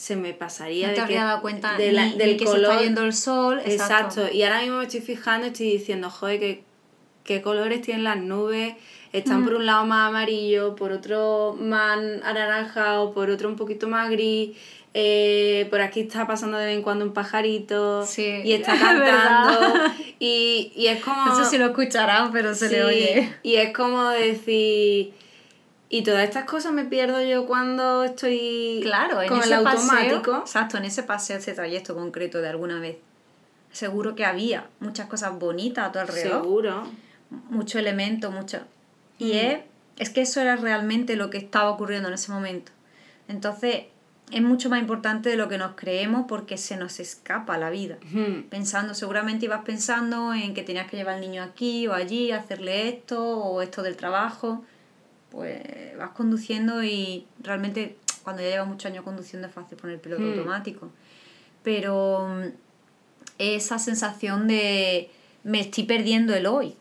se 0.00 0.16
me 0.16 0.32
pasaría 0.32 0.88
No 0.88 0.94
te 0.94 1.00
de 1.02 1.06
que, 1.08 1.14
dado 1.14 1.42
cuenta 1.42 1.76
de 1.76 1.92
la- 1.92 2.06
ni, 2.06 2.16
del 2.16 2.30
ni 2.30 2.36
que 2.38 2.44
color. 2.46 2.60
se 2.60 2.70
está 2.72 2.82
yendo 2.82 3.02
el 3.04 3.12
sol. 3.12 3.60
Exacto. 3.66 4.22
Y 4.32 4.42
ahora 4.44 4.62
mismo 4.62 4.78
me 4.78 4.84
estoy 4.84 5.02
fijando, 5.02 5.48
estoy 5.48 5.72
diciendo, 5.72 6.08
joder, 6.08 6.40
qué, 6.40 6.64
qué 7.22 7.42
colores 7.42 7.82
tienen 7.82 8.04
las 8.04 8.16
nubes. 8.16 8.76
Están 9.12 9.42
Mm. 9.42 9.44
por 9.44 9.54
un 9.56 9.66
lado 9.66 9.84
más 9.84 10.08
amarillo, 10.08 10.74
por 10.74 10.92
otro 10.92 11.54
más 11.60 11.98
anaranjado, 12.24 13.12
por 13.12 13.28
otro 13.28 13.48
un 13.50 13.56
poquito 13.56 13.88
más 13.88 14.08
gris. 14.10 14.56
eh, 14.94 15.68
por 15.70 15.80
aquí 15.82 16.00
está 16.00 16.26
pasando 16.26 16.56
de 16.58 16.66
vez 16.66 16.76
en 16.76 16.82
cuando 16.82 17.04
un 17.04 17.12
pajarito 17.12 18.04
Sí, 18.04 18.24
y 18.44 18.52
está 18.54 18.74
es 18.74 18.80
cantando 18.80 19.92
y, 20.18 20.72
y 20.74 20.86
es 20.88 21.00
como 21.04 21.26
No 21.26 21.36
sé 21.44 21.48
si 21.48 21.58
lo 21.58 21.66
escucharán, 21.66 22.32
pero 22.32 22.54
se 22.56 22.68
le 22.70 22.76
Sí, 22.76 22.80
oye. 22.82 23.32
y 23.44 23.54
es 23.56 23.72
como 23.72 24.08
decir 24.08 25.12
y 25.90 26.02
todas 26.04 26.24
estas 26.24 26.44
cosas 26.44 26.72
me 26.72 26.84
pierdo 26.86 27.20
yo 27.22 27.46
cuando 27.46 28.04
estoy 28.04 28.80
Claro, 28.82 29.20
en 29.20 29.28
con 29.28 29.40
ese 29.40 29.52
el 29.54 29.62
paseo. 29.62 29.80
automático 29.90 30.38
Exacto, 30.38 30.78
en 30.78 30.84
ese 30.86 31.02
paseo, 31.02 31.36
ese 31.38 31.52
trayecto 31.52 31.94
concreto 31.94 32.40
de 32.40 32.48
alguna 32.48 32.80
vez. 32.80 32.96
Seguro 33.72 34.14
que 34.14 34.24
había 34.24 34.66
muchas 34.80 35.06
cosas 35.08 35.38
bonitas 35.38 35.88
a 35.88 35.92
tu 35.92 35.98
alrededor. 35.98 36.42
seguro 36.42 36.84
mucho 37.50 37.78
elemento, 37.78 38.30
mucho. 38.30 38.60
Y 39.18 39.32
Mm. 39.32 39.36
es 39.36 39.58
es 39.98 40.08
que 40.08 40.22
eso 40.22 40.40
era 40.40 40.56
realmente 40.56 41.14
lo 41.14 41.28
que 41.28 41.36
estaba 41.36 41.68
ocurriendo 41.70 42.08
en 42.08 42.14
ese 42.14 42.32
momento. 42.32 42.72
Entonces, 43.28 43.82
es 44.32 44.40
mucho 44.42 44.70
más 44.70 44.80
importante 44.80 45.28
de 45.28 45.36
lo 45.36 45.46
que 45.48 45.58
nos 45.58 45.72
creemos 45.74 46.24
porque 46.26 46.56
se 46.56 46.76
nos 46.78 47.00
escapa 47.00 47.58
la 47.58 47.68
vida. 47.68 47.98
Pensando, 48.48 48.94
seguramente 48.94 49.44
ibas 49.44 49.62
pensando 49.62 50.32
en 50.32 50.54
que 50.54 50.62
tenías 50.62 50.88
que 50.90 50.96
llevar 50.96 51.16
al 51.16 51.20
niño 51.20 51.42
aquí 51.42 51.86
o 51.86 51.92
allí, 51.92 52.32
hacerle 52.32 52.88
esto 52.88 53.22
o 53.40 53.60
esto 53.60 53.82
del 53.82 53.96
trabajo. 53.96 54.64
Pues 55.30 55.96
vas 55.96 56.10
conduciendo 56.10 56.82
y 56.82 57.26
realmente 57.42 57.96
cuando 58.22 58.42
ya 58.42 58.50
llevas 58.50 58.68
muchos 58.68 58.90
años 58.90 59.04
conduciendo 59.04 59.48
es 59.48 59.54
fácil 59.54 59.78
poner 59.78 59.94
el 59.94 60.00
piloto 60.00 60.24
automático. 60.24 60.90
Pero 61.62 62.28
mm, 62.28 62.48
esa 63.38 63.78
sensación 63.78 64.48
de 64.48 65.10
me 65.44 65.60
estoy 65.60 65.84
perdiendo 65.84 66.34
el 66.34 66.46
hoy. 66.46 66.74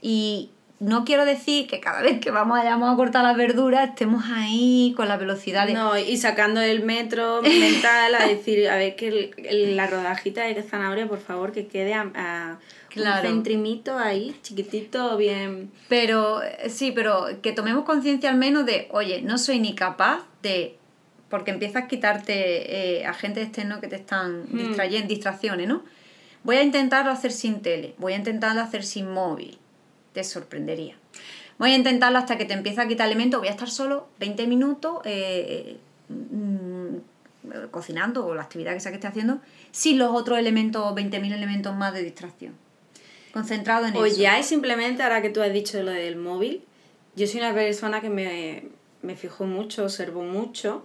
Y 0.00 0.50
no 0.80 1.04
quiero 1.04 1.24
decir 1.24 1.66
que 1.66 1.80
cada 1.80 2.02
vez 2.02 2.20
que 2.20 2.30
vamos 2.30 2.58
allá 2.58 2.74
a 2.74 2.96
cortar 2.96 3.24
las 3.24 3.36
verduras 3.36 3.88
estemos 3.88 4.24
ahí 4.30 4.94
con 4.96 5.08
la 5.08 5.16
velocidad 5.16 5.66
de... 5.66 5.74
No, 5.74 5.98
y 5.98 6.16
sacando 6.16 6.60
el 6.60 6.84
metro 6.84 7.42
mental 7.42 8.14
a 8.14 8.26
decir, 8.26 8.68
a 8.68 8.76
ver, 8.76 8.94
que 8.94 9.32
la 9.74 9.88
rodajita 9.88 10.42
de 10.42 10.62
zanahoria, 10.62 11.08
por 11.08 11.18
favor, 11.18 11.50
que 11.50 11.66
quede 11.66 11.94
a, 11.94 12.58
un 12.94 13.22
centrimito 13.22 13.98
ahí, 13.98 14.36
chiquitito, 14.42 15.16
bien... 15.16 15.72
Pero, 15.88 16.40
sí, 16.68 16.92
pero 16.92 17.26
que 17.42 17.52
tomemos 17.52 17.84
conciencia 17.84 18.30
al 18.30 18.36
menos 18.36 18.64
de, 18.64 18.86
oye, 18.92 19.22
no 19.22 19.38
soy 19.38 19.58
ni 19.58 19.74
capaz 19.74 20.22
de... 20.42 20.76
Porque 21.28 21.50
empiezas 21.50 21.84
a 21.84 21.88
quitarte 21.88 23.00
eh, 23.00 23.04
agentes 23.04 23.48
externos 23.48 23.80
que 23.80 23.88
te 23.88 23.96
están 23.96 24.44
mm. 24.44 24.56
distrayendo, 24.56 25.08
distracciones, 25.08 25.66
¿no? 25.66 25.82
Voy 26.44 26.56
a 26.56 26.62
intentarlo 26.62 27.10
hacer 27.10 27.32
sin 27.32 27.60
tele, 27.62 27.94
voy 27.98 28.12
a 28.12 28.16
intentarlo 28.16 28.62
hacer 28.62 28.84
sin 28.84 29.10
móvil 29.10 29.58
te 30.18 30.24
sorprendería. 30.24 30.96
Voy 31.58 31.70
a 31.70 31.76
intentarlo 31.76 32.18
hasta 32.18 32.36
que 32.36 32.44
te 32.44 32.54
empiece 32.54 32.80
a 32.80 32.88
quitar 32.88 33.06
elementos. 33.06 33.38
Voy 33.38 33.46
a 33.46 33.52
estar 33.52 33.70
solo 33.70 34.08
20 34.18 34.48
minutos 34.48 34.98
eh, 35.04 35.76
mm, 36.08 36.96
cocinando 37.70 38.26
o 38.26 38.34
la 38.34 38.42
actividad 38.42 38.74
que 38.74 38.80
sea 38.80 38.90
que 38.90 38.96
esté 38.96 39.06
haciendo 39.06 39.38
sin 39.70 39.96
los 39.96 40.10
otros 40.10 40.40
elementos, 40.40 40.92
20.000 40.92 41.32
elementos 41.32 41.76
más 41.76 41.94
de 41.94 42.02
distracción. 42.02 42.54
Concentrado 43.32 43.86
en 43.86 43.94
eso. 43.94 44.02
O 44.02 44.06
ya 44.08 44.40
es 44.40 44.46
simplemente, 44.46 45.04
ahora 45.04 45.22
que 45.22 45.30
tú 45.30 45.40
has 45.40 45.52
dicho 45.52 45.80
lo 45.84 45.92
del 45.92 46.16
móvil, 46.16 46.64
yo 47.14 47.28
soy 47.28 47.38
una 47.38 47.54
persona 47.54 48.00
que 48.00 48.10
me, 48.10 48.64
me 49.02 49.14
fijo 49.14 49.44
mucho, 49.44 49.84
observo 49.84 50.24
mucho 50.24 50.84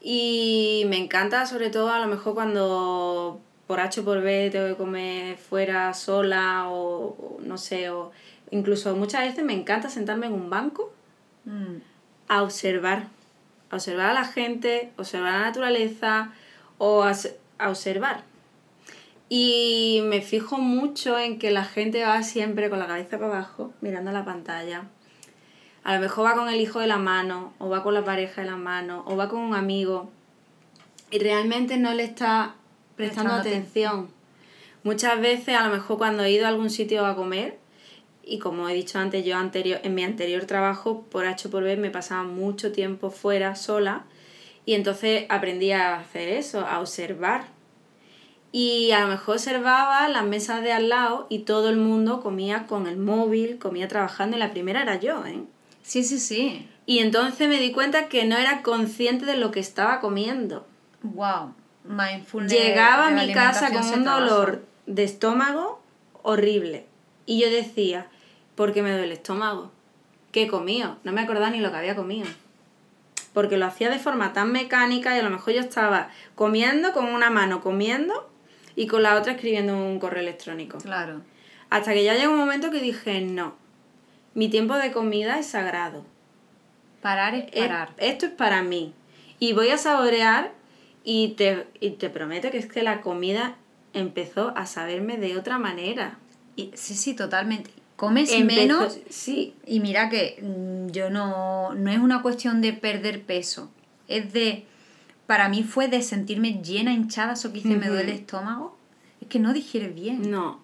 y 0.00 0.84
me 0.86 0.98
encanta 0.98 1.46
sobre 1.46 1.70
todo 1.70 1.90
a 1.90 1.98
lo 1.98 2.06
mejor 2.06 2.34
cuando 2.34 3.40
por 3.66 3.80
H 3.80 4.00
o 4.00 4.04
por 4.04 4.20
B 4.20 4.50
tengo 4.50 4.68
que 4.68 4.76
comer 4.76 5.36
fuera 5.36 5.94
sola 5.94 6.66
o 6.68 7.38
no 7.40 7.56
sé, 7.58 7.90
o 7.90 8.12
Incluso 8.52 8.94
muchas 8.94 9.22
veces 9.22 9.44
me 9.44 9.54
encanta 9.54 9.88
sentarme 9.88 10.26
en 10.26 10.34
un 10.34 10.50
banco 10.50 10.92
mm. 11.46 11.76
a 12.28 12.42
observar, 12.42 13.06
a 13.70 13.76
observar 13.76 14.10
a 14.10 14.12
la 14.12 14.26
gente, 14.26 14.92
observar 14.98 15.32
la 15.32 15.46
naturaleza 15.46 16.32
o 16.76 17.02
a, 17.02 17.16
observar. 17.66 18.24
Y 19.30 20.02
me 20.04 20.20
fijo 20.20 20.58
mucho 20.58 21.18
en 21.18 21.38
que 21.38 21.50
la 21.50 21.64
gente 21.64 22.04
va 22.04 22.22
siempre 22.22 22.68
con 22.68 22.78
la 22.78 22.86
cabeza 22.86 23.18
para 23.18 23.32
abajo, 23.32 23.72
mirando 23.80 24.12
la 24.12 24.26
pantalla. 24.26 24.84
A 25.82 25.94
lo 25.94 26.00
mejor 26.02 26.26
va 26.26 26.34
con 26.34 26.50
el 26.50 26.60
hijo 26.60 26.78
de 26.78 26.86
la 26.86 26.98
mano, 26.98 27.54
o 27.58 27.70
va 27.70 27.82
con 27.82 27.94
la 27.94 28.04
pareja 28.04 28.42
de 28.42 28.50
la 28.50 28.58
mano, 28.58 29.02
o 29.06 29.16
va 29.16 29.30
con 29.30 29.40
un 29.40 29.54
amigo. 29.54 30.10
Y 31.10 31.20
realmente 31.20 31.78
no 31.78 31.94
le 31.94 32.04
está 32.04 32.56
prestando, 32.96 33.32
atención. 33.32 34.10
Muchas 34.82 35.18
veces, 35.22 35.56
a 35.56 35.66
lo 35.66 35.74
mejor 35.74 35.96
cuando 35.96 36.22
he 36.22 36.30
ido 36.30 36.44
a 36.44 36.50
algún 36.50 36.68
sitio 36.68 37.06
a 37.06 37.16
comer, 37.16 37.61
y 38.24 38.38
como 38.38 38.68
he 38.68 38.74
dicho 38.74 38.98
antes, 38.98 39.24
yo 39.24 39.36
anterior, 39.36 39.80
en 39.82 39.94
mi 39.94 40.04
anterior 40.04 40.44
trabajo, 40.44 41.02
por 41.10 41.26
H 41.26 41.48
por 41.48 41.64
B, 41.64 41.76
me 41.76 41.90
pasaba 41.90 42.24
mucho 42.24 42.72
tiempo 42.72 43.10
fuera, 43.10 43.56
sola, 43.56 44.04
y 44.64 44.74
entonces 44.74 45.26
aprendí 45.28 45.72
a 45.72 45.96
hacer 45.96 46.28
eso, 46.28 46.60
a 46.60 46.80
observar. 46.80 47.46
Y 48.52 48.90
a 48.92 49.00
lo 49.00 49.08
mejor 49.08 49.36
observaba 49.36 50.08
las 50.08 50.24
mesas 50.24 50.62
de 50.62 50.72
al 50.72 50.90
lado 50.90 51.26
y 51.30 51.40
todo 51.40 51.70
el 51.70 51.78
mundo 51.78 52.20
comía 52.20 52.66
con 52.66 52.86
el 52.86 52.98
móvil, 52.98 53.58
comía 53.58 53.88
trabajando, 53.88 54.36
y 54.36 54.40
la 54.40 54.50
primera 54.50 54.82
era 54.82 55.00
yo, 55.00 55.24
¿eh? 55.26 55.42
Sí, 55.82 56.04
sí, 56.04 56.18
sí. 56.18 56.68
Y 56.86 56.98
entonces 56.98 57.48
me 57.48 57.58
di 57.58 57.72
cuenta 57.72 58.08
que 58.08 58.24
no 58.24 58.36
era 58.36 58.62
consciente 58.62 59.24
de 59.24 59.36
lo 59.36 59.50
que 59.50 59.60
estaba 59.60 60.00
comiendo. 60.00 60.66
Wow, 61.02 61.54
mindfulness. 61.84 62.52
Llegaba 62.52 63.08
a 63.08 63.10
mi 63.10 63.32
casa 63.32 63.72
con 63.72 63.84
un 63.84 64.04
dolor 64.04 64.64
de 64.86 65.04
estómago 65.04 65.80
horrible. 66.22 66.86
Y 67.26 67.40
yo 67.40 67.50
decía, 67.50 68.08
porque 68.54 68.82
me 68.82 68.90
duele 68.90 69.06
el 69.06 69.12
estómago. 69.12 69.70
¿Qué 70.30 70.44
he 70.44 70.48
comido? 70.48 70.98
No 71.04 71.12
me 71.12 71.20
acordaba 71.20 71.50
ni 71.50 71.60
lo 71.60 71.70
que 71.70 71.76
había 71.76 71.96
comido. 71.96 72.26
Porque 73.32 73.56
lo 73.56 73.66
hacía 73.66 73.90
de 73.90 73.98
forma 73.98 74.32
tan 74.32 74.52
mecánica 74.52 75.14
y 75.14 75.20
a 75.20 75.22
lo 75.22 75.30
mejor 75.30 75.54
yo 75.54 75.60
estaba 75.60 76.10
comiendo 76.34 76.92
con 76.92 77.06
una 77.06 77.30
mano 77.30 77.60
comiendo 77.60 78.30
y 78.76 78.86
con 78.86 79.02
la 79.02 79.16
otra 79.16 79.32
escribiendo 79.32 79.76
un 79.76 79.98
correo 79.98 80.22
electrónico. 80.22 80.78
Claro. 80.78 81.22
Hasta 81.70 81.92
que 81.92 82.04
ya 82.04 82.14
llegó 82.14 82.32
un 82.32 82.38
momento 82.38 82.70
que 82.70 82.80
dije, 82.80 83.20
no, 83.22 83.54
mi 84.34 84.48
tiempo 84.48 84.76
de 84.76 84.92
comida 84.92 85.38
es 85.38 85.46
sagrado. 85.46 86.04
Parar 87.00 87.34
es 87.34 87.50
parar. 87.50 87.90
Esto 87.98 88.26
es 88.26 88.32
para 88.32 88.62
mí. 88.62 88.94
Y 89.38 89.54
voy 89.54 89.70
a 89.70 89.78
saborear 89.78 90.52
y 91.04 91.28
te, 91.30 91.66
y 91.80 91.90
te 91.90 92.10
prometo 92.10 92.50
que 92.50 92.58
es 92.58 92.66
que 92.66 92.82
la 92.82 93.00
comida 93.00 93.56
empezó 93.92 94.52
a 94.56 94.66
saberme 94.66 95.18
de 95.18 95.36
otra 95.36 95.58
manera. 95.58 96.18
Y, 96.56 96.70
sí, 96.74 96.94
sí, 96.94 97.14
totalmente 97.14 97.70
comes 98.02 98.36
menos. 98.44 98.98
Sí. 99.10 99.54
Y 99.64 99.78
mira 99.78 100.08
que 100.08 100.36
mm, 100.42 100.90
yo 100.90 101.08
no, 101.08 101.72
no 101.74 101.90
es 101.90 101.98
una 101.98 102.20
cuestión 102.20 102.60
de 102.60 102.72
perder 102.72 103.22
peso, 103.22 103.70
es 104.08 104.32
de, 104.32 104.64
para 105.28 105.48
mí 105.48 105.62
fue 105.62 105.86
de 105.86 106.02
sentirme 106.02 106.60
llena, 106.64 106.92
hinchada, 106.92 107.34
eso 107.34 107.52
que 107.52 107.60
hice, 107.60 107.76
me 107.76 107.86
duele 107.86 108.10
el 108.10 108.18
estómago, 108.18 108.76
es 109.20 109.28
que 109.28 109.38
no 109.38 109.52
digieres 109.52 109.94
bien. 109.94 110.28
No. 110.32 110.60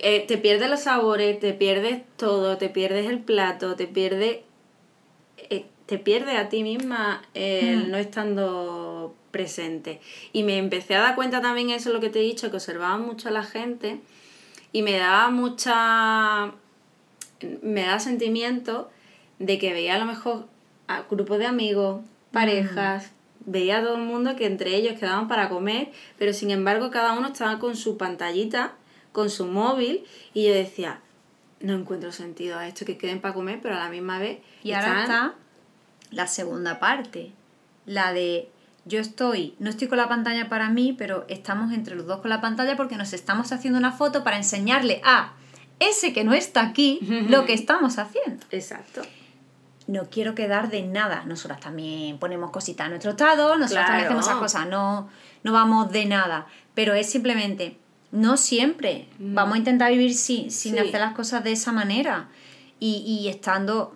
Eh, 0.00 0.24
te 0.26 0.36
pierdes 0.36 0.68
los 0.68 0.80
sabores, 0.80 1.38
te 1.38 1.52
pierdes 1.52 2.02
todo, 2.16 2.58
te 2.58 2.68
pierdes 2.68 3.06
el 3.06 3.20
plato, 3.20 3.76
te 3.76 3.86
pierdes, 3.86 4.38
eh, 5.48 5.66
te 5.86 5.98
pierdes 5.98 6.38
a 6.38 6.48
ti 6.48 6.64
misma 6.64 7.22
el 7.34 7.86
mm. 7.86 7.90
no 7.92 7.98
estando 7.98 9.14
presente. 9.30 10.00
Y 10.32 10.42
me 10.42 10.58
empecé 10.58 10.96
a 10.96 11.02
dar 11.02 11.14
cuenta 11.14 11.40
también, 11.40 11.70
eso 11.70 11.90
es 11.90 11.94
lo 11.94 12.00
que 12.00 12.10
te 12.10 12.18
he 12.18 12.22
dicho, 12.22 12.50
que 12.50 12.56
observaba 12.56 12.98
mucho 12.98 13.28
a 13.28 13.30
la 13.30 13.44
gente 13.44 14.00
y 14.72 14.82
me 14.82 14.96
daba 14.98 15.30
mucha 15.30 16.52
me 17.62 17.84
da 17.84 17.98
sentimiento 17.98 18.90
de 19.38 19.58
que 19.58 19.72
veía 19.72 19.94
a 19.94 19.98
lo 19.98 20.04
mejor 20.04 20.46
a 20.88 21.02
grupos 21.10 21.38
de 21.38 21.46
amigos, 21.46 22.02
parejas, 22.30 23.12
veía 23.46 23.78
a 23.78 23.82
todo 23.82 23.96
el 23.96 24.02
mundo 24.02 24.36
que 24.36 24.46
entre 24.46 24.74
ellos 24.74 24.98
quedaban 24.98 25.28
para 25.28 25.48
comer, 25.48 25.90
pero 26.18 26.32
sin 26.32 26.50
embargo 26.50 26.90
cada 26.90 27.14
uno 27.14 27.28
estaba 27.28 27.58
con 27.58 27.76
su 27.76 27.96
pantallita, 27.96 28.74
con 29.12 29.30
su 29.30 29.46
móvil, 29.46 30.04
y 30.34 30.46
yo 30.46 30.52
decía, 30.52 31.00
no 31.60 31.74
encuentro 31.74 32.12
sentido 32.12 32.58
a 32.58 32.68
esto 32.68 32.84
que 32.84 32.98
queden 32.98 33.20
para 33.20 33.34
comer, 33.34 33.60
pero 33.62 33.76
a 33.76 33.78
la 33.78 33.88
misma 33.88 34.18
vez... 34.18 34.40
Y 34.62 34.72
ahora 34.72 35.02
está 35.02 35.34
la 36.10 36.26
segunda 36.26 36.78
parte, 36.80 37.32
la 37.86 38.12
de 38.12 38.48
yo 38.84 38.98
estoy, 39.00 39.54
no 39.58 39.70
estoy 39.70 39.88
con 39.88 39.98
la 39.98 40.08
pantalla 40.08 40.48
para 40.48 40.70
mí, 40.70 40.94
pero 40.96 41.24
estamos 41.28 41.72
entre 41.72 41.94
los 41.94 42.06
dos 42.06 42.20
con 42.20 42.30
la 42.30 42.40
pantalla 42.40 42.76
porque 42.76 42.96
nos 42.96 43.12
estamos 43.12 43.52
haciendo 43.52 43.78
una 43.78 43.92
foto 43.92 44.24
para 44.24 44.36
enseñarle 44.36 45.00
a 45.04 45.34
ese 45.78 46.12
que 46.12 46.24
no 46.24 46.34
está 46.34 46.62
aquí 46.62 47.00
lo 47.28 47.44
que 47.44 47.52
estamos 47.54 47.98
haciendo. 47.98 48.44
Exacto. 48.50 49.02
No 49.86 50.04
quiero 50.08 50.34
quedar 50.34 50.70
de 50.70 50.82
nada. 50.82 51.24
Nosotras 51.26 51.60
también 51.60 52.18
ponemos 52.18 52.50
cositas 52.50 52.86
a 52.86 52.90
nuestro 52.90 53.12
estado, 53.12 53.56
nosotras 53.56 53.86
también 53.86 54.06
hacemos 54.06 54.26
esas 54.26 54.38
cosas, 54.38 54.68
no, 54.68 55.08
no 55.42 55.52
vamos 55.52 55.90
de 55.90 56.06
nada. 56.06 56.46
Pero 56.74 56.94
es 56.94 57.10
simplemente, 57.10 57.76
no 58.12 58.36
siempre. 58.36 59.08
Mm. 59.18 59.34
Vamos 59.34 59.54
a 59.54 59.58
intentar 59.58 59.90
vivir 59.90 60.14
sin, 60.14 60.50
sin 60.50 60.78
hacer 60.78 61.00
las 61.00 61.14
cosas 61.14 61.44
de 61.44 61.52
esa 61.52 61.72
manera. 61.72 62.28
Y, 62.78 63.04
y 63.06 63.28
estando 63.28 63.94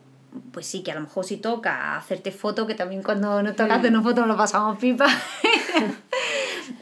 pues 0.52 0.66
sí, 0.66 0.82
que 0.82 0.92
a 0.92 0.94
lo 0.94 1.02
mejor 1.02 1.24
si 1.24 1.36
toca 1.36 1.96
hacerte 1.96 2.32
fotos, 2.32 2.66
que 2.66 2.74
también 2.74 3.02
cuando 3.02 3.42
nos 3.42 3.56
toca 3.56 3.76
mm. 3.76 3.78
hacernos 3.78 4.02
fotos 4.02 4.26
lo 4.26 4.36
pasamos 4.36 4.78
pipa. 4.78 5.06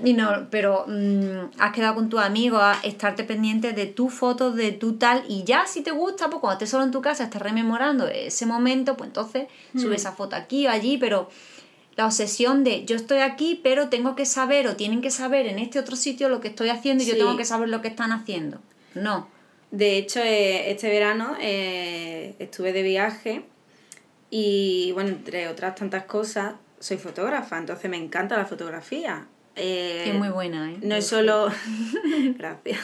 Y 0.04 0.14
no, 0.14 0.48
pero 0.50 0.84
mm, 0.86 1.58
has 1.58 1.72
quedado 1.72 1.94
con 1.94 2.08
tu 2.08 2.18
amigo 2.18 2.58
a 2.58 2.78
estarte 2.82 3.24
pendiente 3.24 3.72
de 3.72 3.86
tu 3.86 4.08
foto, 4.08 4.52
de 4.52 4.72
tu 4.72 4.94
tal, 4.94 5.24
y 5.28 5.44
ya 5.44 5.66
si 5.66 5.82
te 5.82 5.90
gusta, 5.90 6.28
pues 6.28 6.40
cuando 6.40 6.54
estés 6.54 6.70
solo 6.70 6.84
en 6.84 6.90
tu 6.90 7.00
casa, 7.00 7.24
estás 7.24 7.42
rememorando 7.42 8.08
ese 8.08 8.46
momento, 8.46 8.96
pues 8.96 9.08
entonces 9.08 9.46
subes 9.72 9.82
sube 9.82 9.92
mm. 9.92 9.94
esa 9.94 10.12
foto 10.12 10.36
aquí 10.36 10.66
o 10.66 10.70
allí, 10.70 10.98
pero 10.98 11.28
la 11.96 12.06
obsesión 12.06 12.64
de 12.64 12.84
yo 12.84 12.96
estoy 12.96 13.18
aquí, 13.18 13.60
pero 13.62 13.88
tengo 13.88 14.16
que 14.16 14.26
saber 14.26 14.66
o 14.66 14.76
tienen 14.76 15.02
que 15.02 15.10
saber 15.10 15.46
en 15.46 15.58
este 15.58 15.78
otro 15.78 15.96
sitio 15.96 16.28
lo 16.28 16.40
que 16.40 16.48
estoy 16.48 16.70
haciendo 16.70 17.04
y 17.04 17.06
yo 17.06 17.16
tengo 17.16 17.36
que 17.36 17.44
saber 17.44 17.68
lo 17.68 17.82
que 17.82 17.88
están 17.88 18.12
haciendo. 18.12 18.58
No. 18.94 19.28
De 19.72 19.96
hecho, 19.96 20.20
eh, 20.20 20.70
este 20.70 20.90
verano 20.90 21.34
eh, 21.40 22.34
estuve 22.38 22.74
de 22.74 22.82
viaje 22.82 23.42
y, 24.30 24.92
bueno, 24.92 25.08
entre 25.08 25.48
otras 25.48 25.74
tantas 25.74 26.04
cosas, 26.04 26.54
soy 26.78 26.98
fotógrafa, 26.98 27.56
entonces 27.56 27.90
me 27.90 27.96
encanta 27.96 28.36
la 28.36 28.44
fotografía. 28.44 29.26
Eh, 29.56 30.04
es 30.08 30.14
muy 30.14 30.28
buena, 30.28 30.70
¿eh? 30.70 30.76
No 30.82 30.94
es 30.94 31.06
solo. 31.06 31.50
Gracias. 32.38 32.80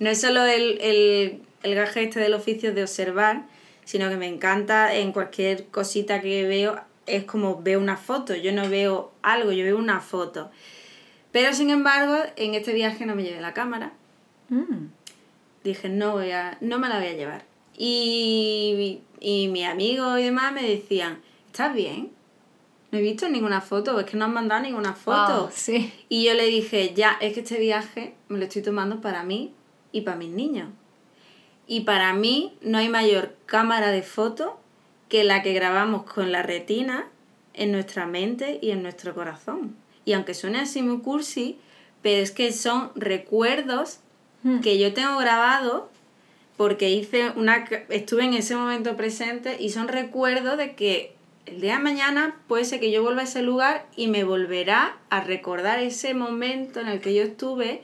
No 0.00 0.10
es 0.10 0.20
solo 0.20 0.44
el, 0.44 0.80
el, 0.80 1.42
el 1.62 1.74
gaje 1.76 2.02
este 2.02 2.18
del 2.18 2.34
oficio 2.34 2.74
de 2.74 2.82
observar, 2.82 3.44
sino 3.84 4.08
que 4.08 4.16
me 4.16 4.26
encanta 4.26 4.94
en 4.94 5.12
cualquier 5.12 5.66
cosita 5.66 6.20
que 6.20 6.44
veo, 6.48 6.80
es 7.06 7.22
como 7.22 7.62
veo 7.62 7.78
una 7.78 7.96
foto, 7.96 8.34
yo 8.34 8.50
no 8.50 8.68
veo 8.68 9.12
algo, 9.22 9.52
yo 9.52 9.62
veo 9.62 9.78
una 9.78 10.00
foto. 10.00 10.50
Pero 11.30 11.52
sin 11.52 11.70
embargo, 11.70 12.16
en 12.34 12.54
este 12.54 12.72
viaje 12.72 13.06
no 13.06 13.14
me 13.14 13.22
llevé 13.22 13.40
la 13.40 13.54
cámara. 13.54 13.92
Mm. 14.48 14.86
Dije, 15.66 15.88
no, 15.88 16.12
voy 16.12 16.30
a, 16.30 16.58
no 16.60 16.78
me 16.78 16.88
la 16.88 16.98
voy 16.98 17.08
a 17.08 17.12
llevar. 17.14 17.44
Y, 17.76 19.00
y 19.20 19.48
mi 19.48 19.64
amigo 19.64 20.16
y 20.16 20.22
demás 20.22 20.52
me 20.52 20.62
decían, 20.62 21.20
¿estás 21.46 21.74
bien? 21.74 22.12
No 22.92 22.98
he 22.98 23.02
visto 23.02 23.28
ninguna 23.28 23.60
foto, 23.60 23.98
es 23.98 24.06
que 24.06 24.16
no 24.16 24.26
han 24.26 24.32
mandado 24.32 24.62
ninguna 24.62 24.94
foto. 24.94 25.50
sí. 25.52 25.92
Y 26.08 26.24
yo 26.24 26.34
le 26.34 26.46
dije, 26.46 26.94
ya, 26.94 27.18
es 27.20 27.34
que 27.34 27.40
este 27.40 27.58
viaje 27.58 28.14
me 28.28 28.38
lo 28.38 28.44
estoy 28.44 28.62
tomando 28.62 29.00
para 29.00 29.24
mí 29.24 29.52
y 29.90 30.02
para 30.02 30.16
mis 30.16 30.30
niños. 30.30 30.68
Y 31.66 31.80
para 31.80 32.12
mí 32.12 32.56
no 32.62 32.78
hay 32.78 32.88
mayor 32.88 33.34
cámara 33.46 33.90
de 33.90 34.02
foto 34.02 34.60
que 35.08 35.24
la 35.24 35.42
que 35.42 35.52
grabamos 35.52 36.04
con 36.04 36.30
la 36.30 36.44
retina 36.44 37.08
en 37.54 37.72
nuestra 37.72 38.06
mente 38.06 38.60
y 38.62 38.70
en 38.70 38.82
nuestro 38.82 39.14
corazón. 39.14 39.74
Y 40.04 40.12
aunque 40.12 40.34
suene 40.34 40.60
así 40.60 40.82
muy 40.82 41.00
cursi, 41.00 41.58
pero 42.02 42.22
es 42.22 42.30
que 42.30 42.52
son 42.52 42.92
recuerdos 42.94 43.98
hmm. 44.46 44.60
que 44.60 44.78
yo 44.78 44.94
tengo 44.94 45.18
grabado 45.18 45.90
porque 46.56 46.90
hice 46.90 47.32
una 47.36 47.64
estuve 47.90 48.24
en 48.24 48.34
ese 48.34 48.56
momento 48.56 48.96
presente 48.96 49.56
y 49.60 49.70
son 49.70 49.88
recuerdos 49.88 50.56
de 50.56 50.74
que 50.74 51.14
el 51.44 51.60
día 51.60 51.76
de 51.76 51.82
mañana 51.82 52.36
puede 52.48 52.64
ser 52.64 52.80
que 52.80 52.90
yo 52.90 53.02
vuelva 53.02 53.20
a 53.20 53.24
ese 53.24 53.42
lugar 53.42 53.86
y 53.96 54.08
me 54.08 54.24
volverá 54.24 54.96
a 55.10 55.20
recordar 55.20 55.78
ese 55.78 56.14
momento 56.14 56.80
en 56.80 56.88
el 56.88 57.00
que 57.00 57.14
yo 57.14 57.22
estuve 57.22 57.82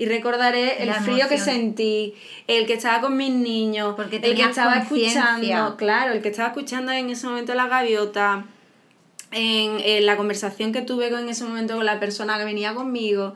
y 0.00 0.06
recordaré 0.06 0.82
el 0.82 0.94
frío 0.94 1.28
que 1.28 1.36
sentí, 1.36 2.14
el 2.46 2.66
que 2.66 2.72
estaba 2.72 3.02
con 3.02 3.18
mis 3.18 3.32
niños, 3.32 3.94
Porque 3.96 4.16
el 4.16 4.34
que 4.34 4.44
estaba 4.44 4.78
escuchando, 4.78 5.76
claro, 5.76 6.14
el 6.14 6.22
que 6.22 6.28
estaba 6.28 6.48
escuchando 6.48 6.90
en 6.90 7.10
ese 7.10 7.26
momento 7.26 7.52
la 7.54 7.66
gaviota, 7.66 8.46
en, 9.30 10.06
la 10.06 10.16
conversación 10.16 10.72
que 10.72 10.80
tuve 10.80 11.08
en 11.08 11.28
ese 11.28 11.44
momento 11.44 11.76
con 11.76 11.84
la 11.84 12.00
persona 12.00 12.38
que 12.38 12.44
venía 12.44 12.72
conmigo. 12.72 13.34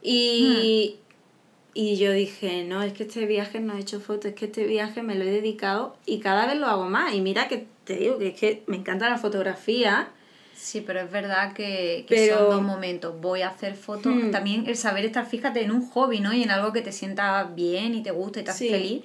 Y, 0.00 0.94
hmm. 0.94 1.07
Y 1.80 1.96
yo 1.96 2.10
dije, 2.10 2.64
no, 2.64 2.82
es 2.82 2.92
que 2.92 3.04
este 3.04 3.24
viaje 3.24 3.60
no 3.60 3.76
he 3.76 3.78
hecho 3.78 4.00
fotos, 4.00 4.30
es 4.30 4.34
que 4.34 4.46
este 4.46 4.66
viaje 4.66 5.00
me 5.04 5.14
lo 5.14 5.22
he 5.22 5.30
dedicado 5.30 5.96
y 6.06 6.18
cada 6.18 6.44
vez 6.44 6.56
lo 6.56 6.66
hago 6.66 6.88
más. 6.88 7.14
Y 7.14 7.20
mira 7.20 7.46
que 7.46 7.68
te 7.84 7.94
digo 7.94 8.18
que 8.18 8.28
es 8.28 8.34
que 8.34 8.64
me 8.66 8.76
encanta 8.76 9.08
la 9.08 9.16
fotografía 9.16 10.10
Sí, 10.56 10.82
pero 10.84 10.98
es 10.98 11.10
verdad 11.12 11.52
que, 11.52 12.04
son 12.36 12.50
dos 12.50 12.62
momentos. 12.62 13.20
Voy 13.20 13.42
a 13.42 13.48
hacer 13.50 13.76
fotos. 13.76 14.12
Hmm. 14.12 14.32
También 14.32 14.66
el 14.66 14.76
saber 14.76 15.04
estar, 15.04 15.24
fíjate, 15.24 15.62
en 15.62 15.70
un 15.70 15.88
hobby, 15.88 16.18
¿no? 16.18 16.32
Y 16.32 16.42
en 16.42 16.50
algo 16.50 16.72
que 16.72 16.80
te 16.82 16.90
sienta 16.90 17.44
bien 17.44 17.94
y 17.94 18.02
te 18.02 18.10
gusta 18.10 18.40
y 18.40 18.42
te 18.42 18.50
hace 18.50 18.68
feliz. 18.68 19.04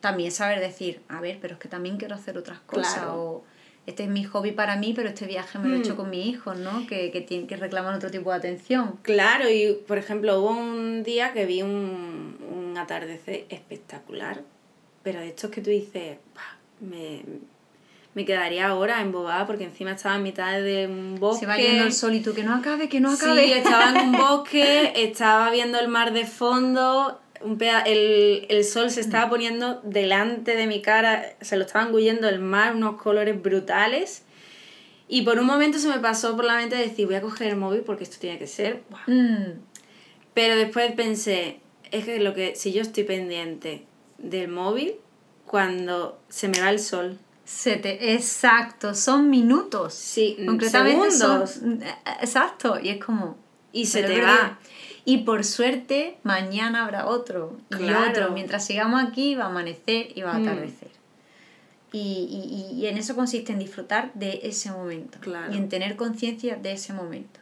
También 0.00 0.32
saber 0.32 0.58
decir, 0.58 1.02
a 1.08 1.20
ver, 1.20 1.36
pero 1.38 1.52
es 1.52 1.60
que 1.60 1.68
también 1.68 1.98
quiero 1.98 2.14
hacer 2.14 2.38
otras 2.38 2.60
cosas. 2.60 3.08
O 3.10 3.44
este 3.86 4.04
es 4.04 4.08
mi 4.08 4.24
hobby 4.24 4.52
para 4.52 4.76
mí, 4.76 4.92
pero 4.94 5.08
este 5.08 5.26
viaje 5.26 5.58
me 5.58 5.68
lo 5.68 5.76
he 5.76 5.78
hecho 5.78 5.94
hmm. 5.94 5.96
con 5.96 6.10
mi 6.10 6.28
hijo, 6.28 6.54
¿no? 6.54 6.86
Que, 6.86 7.10
que, 7.10 7.20
tienen, 7.20 7.46
que 7.46 7.56
reclaman 7.56 7.94
otro 7.94 8.10
tipo 8.10 8.30
de 8.30 8.36
atención. 8.36 8.98
Claro, 9.02 9.48
y 9.48 9.78
por 9.86 9.98
ejemplo, 9.98 10.40
hubo 10.40 10.50
un 10.50 11.02
día 11.02 11.32
que 11.32 11.46
vi 11.46 11.62
un, 11.62 12.36
un 12.52 12.76
atardecer 12.78 13.46
espectacular. 13.48 14.42
Pero 15.02 15.20
de 15.20 15.28
estos 15.28 15.50
que 15.50 15.60
tú 15.62 15.70
dices, 15.70 16.18
me 16.80 17.22
me 18.16 18.24
quedaría 18.24 18.68
ahora 18.68 19.02
embobada 19.02 19.46
porque 19.46 19.64
encima 19.64 19.92
estaba 19.92 20.16
en 20.16 20.22
mitad 20.22 20.58
de 20.58 20.86
un 20.86 21.16
bosque. 21.20 21.40
Se 21.40 21.46
va 21.46 21.58
yendo 21.58 21.84
el 21.84 21.92
sol 21.92 22.14
y 22.14 22.20
tú 22.20 22.32
que 22.32 22.44
no 22.44 22.54
acabe, 22.54 22.88
que 22.88 22.98
no 22.98 23.12
acabe. 23.12 23.44
Sí, 23.44 23.52
estaba 23.52 23.90
en 23.90 24.08
un 24.08 24.12
bosque, 24.18 24.94
estaba 24.96 25.50
viendo 25.50 25.78
el 25.78 25.88
mar 25.88 26.14
de 26.14 26.24
fondo, 26.24 27.20
un 27.40 27.58
el, 27.60 28.46
el, 28.48 28.64
sol 28.64 28.90
se 28.90 29.00
estaba 29.00 29.28
poniendo 29.28 29.80
delante 29.82 30.56
de 30.56 30.66
mi 30.66 30.82
cara, 30.82 31.36
se 31.40 31.56
lo 31.56 31.64
estaba 31.64 31.86
engullendo 31.86 32.28
el 32.28 32.38
mar, 32.38 32.74
unos 32.74 33.00
colores 33.00 33.40
brutales. 33.40 34.22
Y 35.08 35.22
por 35.22 35.38
un 35.38 35.46
momento 35.46 35.78
se 35.78 35.88
me 35.88 35.98
pasó 35.98 36.34
por 36.34 36.44
la 36.44 36.56
mente 36.56 36.76
decir, 36.76 37.06
voy 37.06 37.14
a 37.16 37.20
coger 37.20 37.48
el 37.48 37.56
móvil 37.56 37.82
porque 37.82 38.04
esto 38.04 38.16
tiene 38.18 38.38
que 38.38 38.46
ser... 38.46 38.82
Mm. 39.06 39.60
Pero 40.34 40.56
después 40.56 40.92
pensé, 40.92 41.60
es 41.90 42.04
que 42.04 42.20
lo 42.20 42.34
que 42.34 42.56
si 42.56 42.72
yo 42.72 42.82
estoy 42.82 43.04
pendiente 43.04 43.86
del 44.18 44.48
móvil, 44.48 44.96
cuando 45.46 46.20
se 46.28 46.48
me 46.48 46.60
va 46.60 46.70
el 46.70 46.78
sol, 46.78 47.18
se 47.46 47.76
te, 47.76 48.12
exacto, 48.12 48.94
son 48.94 49.30
minutos. 49.30 49.94
Sí, 49.94 50.36
concretamente 50.44 51.12
segundos. 51.12 51.60
exacto, 52.20 52.78
y 52.82 52.88
es 52.88 53.04
como. 53.04 53.38
Y 53.72 53.86
se 53.86 54.02
te 54.02 54.20
va. 54.20 54.58
Y 55.08 55.18
por 55.18 55.44
suerte, 55.44 56.18
mañana 56.24 56.84
habrá 56.84 57.06
otro 57.06 57.56
y 57.70 57.88
otro. 57.90 58.32
Mientras 58.32 58.66
sigamos 58.66 59.02
aquí, 59.02 59.36
va 59.36 59.44
a 59.44 59.46
amanecer 59.46 60.08
y 60.16 60.22
va 60.22 60.34
a 60.34 60.38
mm. 60.40 60.42
atardecer. 60.42 60.90
Y, 61.92 61.98
y, 62.28 62.74
y, 62.74 62.86
en 62.88 62.98
eso 62.98 63.14
consiste 63.14 63.52
en 63.52 63.60
disfrutar 63.60 64.12
de 64.14 64.40
ese 64.42 64.72
momento. 64.72 65.18
Y 65.52 65.56
en 65.56 65.68
tener 65.68 65.94
conciencia 65.94 66.56
de 66.56 66.72
ese 66.72 66.92
momento. 66.92 67.38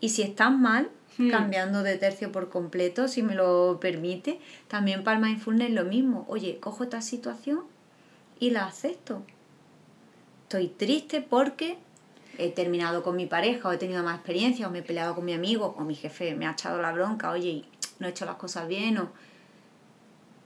Y 0.00 0.10
si 0.10 0.20
estás 0.20 0.52
mal, 0.52 0.90
mm. 1.16 1.30
cambiando 1.30 1.82
de 1.82 1.96
tercio 1.96 2.30
por 2.30 2.50
completo, 2.50 3.08
si 3.08 3.22
me 3.22 3.34
lo 3.34 3.78
permite, 3.80 4.38
también 4.68 5.02
para 5.02 5.16
el 5.16 5.24
mindfulness 5.24 5.70
lo 5.70 5.86
mismo. 5.86 6.26
Oye, 6.28 6.58
cojo 6.60 6.84
esta 6.84 7.00
situación 7.00 7.60
y 8.38 8.50
la 8.50 8.66
acepto. 8.66 9.22
Estoy 10.42 10.68
triste 10.68 11.22
porque 11.22 11.78
he 12.38 12.50
terminado 12.50 13.02
con 13.02 13.16
mi 13.16 13.26
pareja 13.26 13.68
o 13.68 13.72
he 13.72 13.78
tenido 13.78 14.02
más 14.02 14.16
experiencia 14.16 14.66
o 14.66 14.70
me 14.70 14.80
he 14.80 14.82
peleado 14.82 15.14
con 15.14 15.24
mi 15.24 15.32
amigo 15.32 15.74
o 15.78 15.84
mi 15.84 15.94
jefe 15.94 16.34
me 16.34 16.46
ha 16.46 16.52
echado 16.52 16.80
la 16.80 16.92
bronca, 16.92 17.30
oye, 17.30 17.64
no 17.98 18.06
he 18.06 18.10
hecho 18.10 18.24
las 18.24 18.36
cosas 18.36 18.68
bien 18.68 18.98
o 18.98 19.10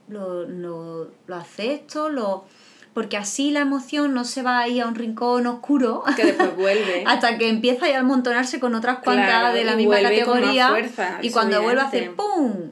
lo, 0.09 0.43
lo, 0.43 1.11
lo 1.25 1.35
acepto, 1.35 2.09
lo 2.09 2.45
porque 2.93 3.15
así 3.15 3.51
la 3.51 3.59
emoción 3.59 4.15
no 4.15 4.25
se 4.25 4.41
va 4.41 4.59
a 4.59 4.67
ir 4.67 4.81
a 4.81 4.87
un 4.87 4.95
rincón 4.95 5.45
oscuro 5.45 6.03
que 6.15 6.25
después 6.25 6.55
vuelve 6.55 7.03
hasta 7.07 7.37
que 7.37 7.47
empieza 7.47 7.85
a 7.85 7.99
amontonarse 7.99 8.59
con 8.59 8.73
otras 8.73 8.99
cuantas 8.99 9.53
de 9.53 9.63
la 9.63 9.75
misma 9.75 10.01
categoría 10.01 10.73
y 11.21 11.29
cuando 11.29 11.61
vuelve 11.61 11.81
a 11.81 11.85
hacer 11.85 12.15
¡pum! 12.15 12.71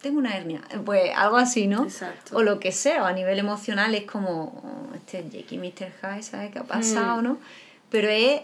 tengo 0.00 0.18
una 0.18 0.36
hernia, 0.36 0.62
pues 0.84 1.10
algo 1.16 1.36
así, 1.36 1.66
¿no? 1.66 1.84
Exacto. 1.84 2.36
O 2.36 2.42
lo 2.42 2.60
que 2.60 2.70
sea, 2.70 3.02
o 3.02 3.06
a 3.06 3.12
nivel 3.12 3.38
emocional 3.38 3.94
es 3.94 4.04
como, 4.04 4.62
oh, 4.62 4.94
este 4.94 5.28
Jackie 5.28 5.58
Mr. 5.58 5.90
High, 6.00 6.22
¿sabes 6.22 6.52
qué 6.52 6.60
ha 6.60 6.64
pasado, 6.64 7.20
mm. 7.20 7.24
no? 7.24 7.38
Pero 7.90 8.08
es, 8.08 8.42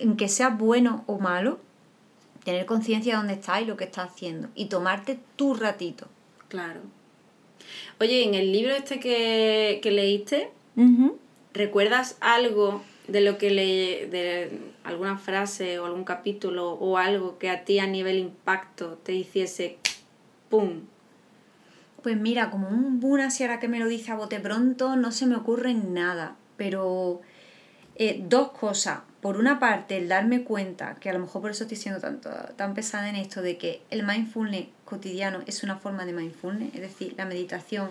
en 0.00 0.16
que 0.16 0.28
sea 0.28 0.50
bueno 0.50 1.04
o 1.06 1.18
malo, 1.18 1.58
tener 2.44 2.66
conciencia 2.66 3.14
de 3.14 3.18
dónde 3.18 3.34
estás 3.34 3.62
y 3.62 3.64
lo 3.64 3.76
que 3.76 3.84
estás 3.84 4.10
haciendo, 4.10 4.48
y 4.54 4.66
tomarte 4.66 5.18
tu 5.36 5.54
ratito. 5.54 6.06
Claro. 6.48 6.80
Oye, 7.98 8.24
en 8.24 8.34
el 8.34 8.52
libro 8.52 8.74
este 8.74 9.00
que, 9.00 9.80
leíste, 9.82 10.50
¿recuerdas 11.52 12.16
algo 12.20 12.82
de 13.08 13.20
lo 13.20 13.38
que 13.38 13.50
le 13.50 14.08
de 14.08 14.60
alguna 14.84 15.16
frase 15.16 15.78
o 15.78 15.86
algún 15.86 16.04
capítulo 16.04 16.72
o 16.72 16.98
algo 16.98 17.38
que 17.38 17.50
a 17.50 17.64
ti 17.64 17.78
a 17.78 17.86
nivel 17.86 18.18
impacto 18.18 18.98
te 19.02 19.12
hiciese 19.12 19.78
¡pum! 20.50 20.82
Pues 22.02 22.16
mira, 22.16 22.50
como 22.50 22.68
un 22.68 23.00
boom 23.00 23.20
así 23.20 23.42
ahora 23.42 23.58
que 23.58 23.68
me 23.68 23.80
lo 23.80 23.86
dice 23.86 24.12
a 24.12 24.16
bote 24.16 24.38
pronto, 24.38 24.94
no 24.96 25.10
se 25.10 25.26
me 25.26 25.36
ocurre 25.36 25.74
nada. 25.74 26.36
Pero 26.56 27.20
eh, 27.98 28.22
dos 28.26 28.52
cosas. 28.52 29.00
Por 29.20 29.38
una 29.38 29.58
parte, 29.58 29.96
el 29.96 30.08
darme 30.08 30.44
cuenta, 30.44 30.94
que 31.00 31.10
a 31.10 31.12
lo 31.12 31.18
mejor 31.18 31.42
por 31.42 31.50
eso 31.50 31.64
estoy 31.64 31.76
siendo 31.76 32.00
tanto, 32.00 32.30
tan 32.56 32.74
pesada 32.74 33.08
en 33.08 33.16
esto, 33.16 33.42
de 33.42 33.58
que 33.58 33.82
el 33.90 34.06
mindfulness 34.06 34.66
cotidiano 34.84 35.42
es 35.46 35.62
una 35.62 35.76
forma 35.76 36.04
de 36.04 36.12
mindfulness, 36.12 36.74
es 36.74 36.80
decir, 36.80 37.14
la 37.16 37.24
meditación 37.24 37.90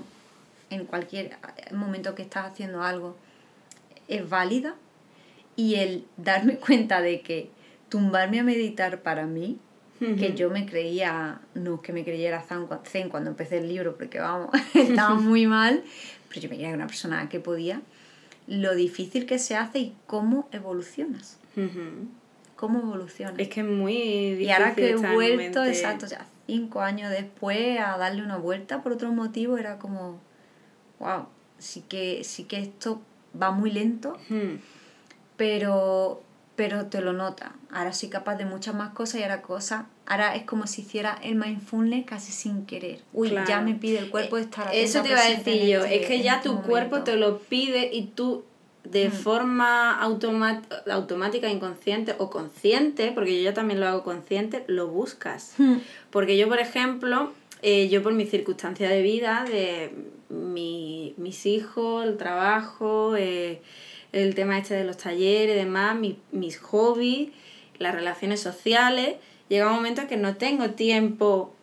en 0.70 0.86
cualquier 0.86 1.38
momento 1.72 2.16
que 2.16 2.22
estás 2.22 2.52
haciendo 2.52 2.84
algo 2.84 3.18
es 4.08 4.28
válida. 4.30 4.76
Y 5.56 5.76
el 5.76 6.06
darme 6.18 6.58
cuenta 6.66 7.02
de 7.02 7.22
que 7.22 7.50
tumbarme 7.90 8.40
a 8.40 8.44
meditar 8.44 9.02
para 9.02 9.26
mí 9.26 9.60
que 10.00 10.34
yo 10.36 10.50
me 10.50 10.66
creía, 10.66 11.40
no 11.54 11.82
que 11.82 11.94
me 11.94 12.04
creyera 12.04 12.44
zen 12.84 13.10
cuando 13.10 13.30
empecé 13.30 13.60
el 13.60 13.70
libro, 13.70 13.96
porque 13.96 14.20
vamos, 14.20 14.50
estaba 14.74 15.16
muy 15.16 15.48
mal, 15.48 15.84
pero 16.30 16.42
yo 16.42 16.50
me 16.50 16.56
creía 16.58 16.74
una 16.74 16.88
persona 16.88 17.28
que 17.30 17.40
podía, 17.40 17.82
lo 18.48 18.76
difícil 18.76 19.26
que 19.26 19.40
se 19.40 19.56
hace 19.56 19.80
y 19.80 19.96
cómo 20.08 20.48
evolucionas. 20.52 21.38
¿Cómo 22.56 22.80
evolucionas? 22.80 23.40
Es 23.40 23.50
que 23.50 23.62
es 23.62 23.68
muy 23.68 23.94
difícil. 23.94 24.42
Y 24.42 24.52
ahora 24.52 24.76
que 24.76 24.92
he 24.92 24.96
vuelto, 24.96 25.64
exacto, 25.64 26.06
ya 26.06 26.26
cinco 26.48 26.82
años 26.82 27.10
después, 27.10 27.80
a 27.80 27.98
darle 27.98 28.24
una 28.24 28.38
vuelta 28.38 28.84
por 28.84 28.92
otro 28.92 29.12
motivo, 29.12 29.58
era 29.58 29.80
como, 29.80 30.20
wow, 31.00 31.26
sí 31.58 31.84
que, 31.88 32.24
sí 32.24 32.44
que 32.44 32.60
esto 32.60 33.02
va 33.40 33.52
muy 33.52 33.72
lento, 33.72 34.18
pero 35.38 36.22
pero 36.56 36.86
te 36.86 37.02
lo 37.02 37.12
nota. 37.12 37.54
Ahora 37.70 37.92
soy 37.92 38.10
capaz 38.10 38.36
de 38.36 38.46
muchas 38.46 38.76
más 38.76 38.92
cosas 38.92 39.20
y 39.20 39.24
ahora 39.24 39.42
cosas, 39.42 39.86
ahora 40.06 40.36
es 40.36 40.44
como 40.44 40.68
si 40.68 40.82
hiciera 40.82 41.18
el 41.24 41.36
mindfulness 41.36 42.06
casi 42.06 42.32
sin 42.32 42.66
querer. 42.66 43.02
Uy, 43.14 43.34
ya 43.48 43.62
me 43.62 43.74
pide 43.74 44.00
el 44.00 44.10
cuerpo 44.10 44.38
estar 44.38 44.74
Eso 44.74 45.02
te 45.02 45.10
iba 45.10 45.20
a 45.20 45.30
decir 45.30 45.68
yo, 45.68 45.84
este 45.84 46.02
es 46.02 46.08
que 46.08 46.22
ya 46.22 46.42
tu 46.42 46.62
cuerpo 46.62 47.04
te 47.04 47.16
lo 47.16 47.40
pide 47.40 47.90
y 47.94 48.08
tú 48.08 48.44
de 48.84 49.10
mm. 49.10 49.12
forma 49.12 50.00
automática, 50.00 51.50
inconsciente 51.50 52.16
o 52.20 52.30
consciente, 52.30 53.12
porque 53.14 53.36
yo 53.38 53.44
ya 53.44 53.54
también 53.54 53.80
lo 53.80 53.88
hago 53.88 54.04
consciente, 54.04 54.64
lo 54.68 54.88
buscas. 54.88 55.54
Mm. 55.58 55.78
Porque 56.12 56.38
yo, 56.38 56.48
por 56.48 56.60
ejemplo, 56.60 57.32
eh, 57.64 57.90
yo 57.90 58.04
por 58.04 58.14
mi 58.14 58.28
circunstancia 58.28 58.88
de 58.88 59.02
vida, 59.02 59.44
de 59.50 59.92
mi, 60.30 61.16
mis 61.18 61.48
hijos, 61.48 62.06
el 62.06 62.18
trabajo, 62.18 63.16
eh, 63.18 63.62
el 64.12 64.36
tema 64.36 64.60
este 64.60 64.76
de 64.76 64.84
los 64.84 64.98
talleres 64.98 65.56
y 65.56 65.60
demás, 65.60 65.98
mis 66.32 66.58
hobbies, 66.60 67.30
las 67.80 67.96
relaciones 67.96 68.40
sociales, 68.40 69.16
llega 69.50 69.68
un 69.68 69.76
momento 69.76 70.02
en 70.02 70.08
que 70.08 70.18
no 70.18 70.36
tengo 70.36 70.72
tiempo 70.72 71.54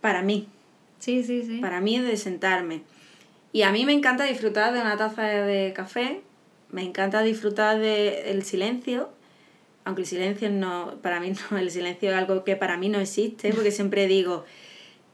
para 0.00 0.22
mí. 0.22 0.48
Sí, 0.98 1.22
sí, 1.24 1.42
sí. 1.42 1.58
Para 1.58 1.80
mí 1.80 1.98
de 1.98 2.16
sentarme. 2.16 2.82
Y 3.52 3.62
a 3.62 3.72
mí 3.72 3.84
me 3.84 3.92
encanta 3.92 4.24
disfrutar 4.24 4.72
de 4.72 4.80
una 4.80 4.96
taza 4.96 5.22
de 5.22 5.72
café, 5.74 6.22
me 6.70 6.82
encanta 6.82 7.22
disfrutar 7.22 7.78
del 7.78 8.42
silencio, 8.44 9.10
aunque 9.84 10.02
el 10.02 10.08
silencio 10.08 10.48
no, 10.50 10.98
para 11.02 11.20
mí 11.20 11.32
no, 11.50 11.58
el 11.58 11.70
silencio 11.70 12.10
es 12.10 12.16
algo 12.16 12.44
que 12.44 12.56
para 12.56 12.76
mí 12.76 12.88
no 12.88 12.98
existe, 12.98 13.52
porque 13.52 13.70
siempre 13.70 14.06
digo, 14.06 14.44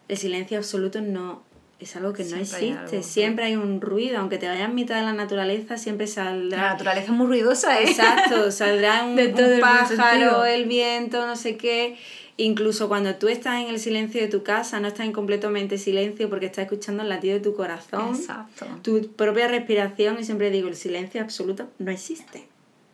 el 0.08 0.16
silencio 0.16 0.58
absoluto 0.58 1.00
no 1.00 1.42
es 1.80 1.94
algo 1.94 2.12
que 2.12 2.24
no 2.24 2.36
existe. 2.36 3.02
siempre 3.02 3.44
hay 3.44 3.56
un 3.56 3.80
ruido, 3.80 4.18
aunque 4.18 4.38
te 4.38 4.48
vayas 4.48 4.68
en 4.68 4.74
mitad 4.74 4.96
de 4.96 5.02
la 5.02 5.12
naturaleza, 5.12 5.78
siempre 5.78 6.06
saldrá. 6.06 6.58
La 6.58 6.68
naturaleza 6.70 7.06
es 7.06 7.12
muy 7.12 7.26
ruidosa, 7.26 7.80
¿eh? 7.80 7.84
Exacto, 7.88 8.50
saldrá 8.50 9.04
un, 9.04 9.18
un 9.18 9.60
pájaro, 9.60 10.44
el 10.44 10.66
viento, 10.66 11.26
no 11.26 11.36
sé 11.36 11.56
qué. 11.56 11.96
Incluso 12.36 12.88
cuando 12.88 13.14
tú 13.16 13.28
estás 13.28 13.60
en 13.60 13.68
el 13.68 13.80
silencio 13.80 14.20
de 14.20 14.28
tu 14.28 14.44
casa, 14.44 14.78
no 14.78 14.88
estás 14.88 15.06
en 15.06 15.12
completamente 15.12 15.76
silencio 15.76 16.28
porque 16.28 16.46
estás 16.46 16.64
escuchando 16.64 17.02
el 17.02 17.08
latido 17.08 17.34
de 17.34 17.40
tu 17.40 17.54
corazón, 17.54 18.14
Exacto. 18.14 18.66
tu 18.82 19.08
propia 19.12 19.48
respiración, 19.48 20.18
y 20.20 20.24
siempre 20.24 20.50
digo, 20.50 20.68
el 20.68 20.76
silencio 20.76 21.20
absoluto 21.20 21.68
no 21.78 21.90
existe. 21.90 22.46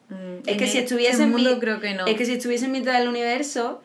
Mm, 0.09 0.47
es 0.49 0.57
que 0.57 0.67
si 0.67 0.79
estuviese 0.79 1.23
en 1.23 1.31
mundo, 1.31 1.59
creo 1.59 1.81
que 1.81 1.95
no. 1.95 2.07
Es 2.07 2.17
que 2.17 2.25
si 2.25 2.33
estuviese 2.33 2.67
en 2.67 2.73
mitad 2.73 2.99
del 2.99 3.09
universo, 3.09 3.83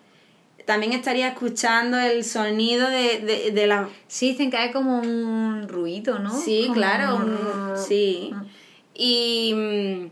también 0.69 0.93
estaría 0.93 1.29
escuchando 1.29 1.97
el 1.97 2.23
sonido 2.23 2.91
de, 2.91 3.51
de, 3.51 3.65
la... 3.65 3.89
Sí, 4.08 4.34
dicen 4.34 4.51
que 4.51 4.58
hay 4.58 4.71
como 4.71 4.99
un 4.99 5.67
ruido, 5.67 6.19
¿no? 6.19 6.32
Sí, 6.32 6.69
claro, 6.71 7.75
sí. 7.75 8.29
Mm. 8.32 8.45
Y... 8.93 9.53
Mm, 9.55 10.12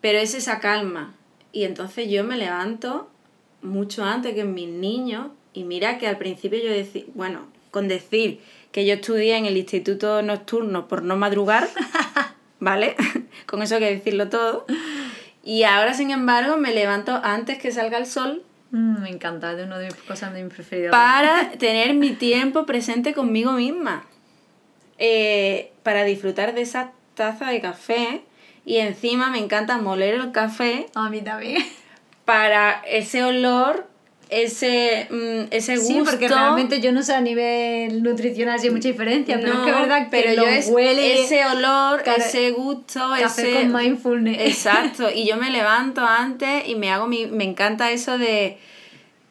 pero 0.00 0.20
es 0.20 0.34
esa 0.34 0.60
calma. 0.60 1.12
Y 1.50 1.64
entonces 1.64 2.08
yo 2.08 2.22
me 2.22 2.36
levanto 2.36 3.10
mucho 3.62 4.04
antes 4.04 4.32
que 4.32 4.44
mis 4.44 4.68
niños 4.68 5.26
y 5.54 5.64
mira 5.64 5.98
que 5.98 6.06
al 6.06 6.18
principio 6.18 6.60
yo 6.62 6.70
decía, 6.70 7.02
bueno, 7.14 7.48
con 7.72 7.88
decir 7.88 8.38
que 8.70 8.86
yo 8.86 8.94
estudié 8.94 9.38
en 9.38 9.46
el 9.46 9.56
instituto 9.56 10.22
nocturno 10.22 10.86
por 10.86 11.02
no 11.02 11.16
madrugar, 11.16 11.68
¿vale? 12.60 12.94
con 13.46 13.60
eso 13.60 13.74
hay 13.74 13.80
que 13.80 13.90
decirlo 13.96 14.28
todo. 14.28 14.66
Y 15.42 15.64
ahora, 15.64 15.94
sin 15.94 16.12
embargo, 16.12 16.58
me 16.58 16.72
levanto 16.72 17.20
antes 17.24 17.58
que 17.58 17.72
salga 17.72 17.98
el 17.98 18.06
sol 18.06 18.44
Mm, 18.70 19.02
me 19.02 19.10
encanta, 19.10 19.54
de 19.54 19.64
una 19.64 19.78
de 19.78 19.86
mis 19.86 20.02
cosas 20.02 20.32
de 20.32 20.42
mis 20.44 20.52
preferidas. 20.52 20.92
Para 20.92 21.50
tener 21.58 21.94
mi 21.94 22.12
tiempo 22.12 22.66
presente 22.66 23.14
conmigo 23.14 23.52
misma. 23.52 24.04
Eh, 24.98 25.72
para 25.82 26.04
disfrutar 26.04 26.54
de 26.54 26.62
esa 26.62 26.92
taza 27.14 27.50
de 27.50 27.60
café. 27.60 28.22
Y 28.64 28.76
encima 28.76 29.30
me 29.30 29.38
encanta 29.38 29.78
moler 29.78 30.14
el 30.14 30.32
café. 30.32 30.86
A 30.94 31.10
mí 31.10 31.20
también. 31.22 31.64
Para 32.24 32.82
ese 32.86 33.24
olor, 33.24 33.89
ese, 34.30 35.08
mm, 35.10 35.52
ese 35.52 35.76
gusto. 35.76 35.92
Sí, 35.92 36.02
porque 36.04 36.28
realmente 36.28 36.80
yo 36.80 36.92
no 36.92 37.02
sé 37.02 37.14
a 37.14 37.20
nivel 37.20 38.02
nutricional 38.02 38.58
si 38.60 38.68
hay 38.68 38.72
mucha 38.72 38.88
diferencia, 38.88 39.38
pero 39.40 39.54
es 39.54 39.58
que 39.60 39.70
es 39.70 39.76
verdad 39.76 40.04
que 40.04 40.10
pero 40.10 40.34
lo 40.34 40.72
huele. 40.72 41.24
Ese 41.24 41.44
olor, 41.44 42.02
ese 42.16 42.52
gusto, 42.52 43.00
café 43.20 43.50
ese. 43.50 43.60
con 43.62 43.72
mindfulness. 43.72 44.40
Exacto. 44.40 45.10
Y 45.14 45.26
yo 45.26 45.36
me 45.36 45.50
levanto 45.50 46.00
antes 46.02 46.68
y 46.68 46.76
me 46.76 46.90
hago 46.90 47.06
mi. 47.06 47.26
Me 47.26 47.44
encanta 47.44 47.90
eso 47.90 48.18
de 48.18 48.58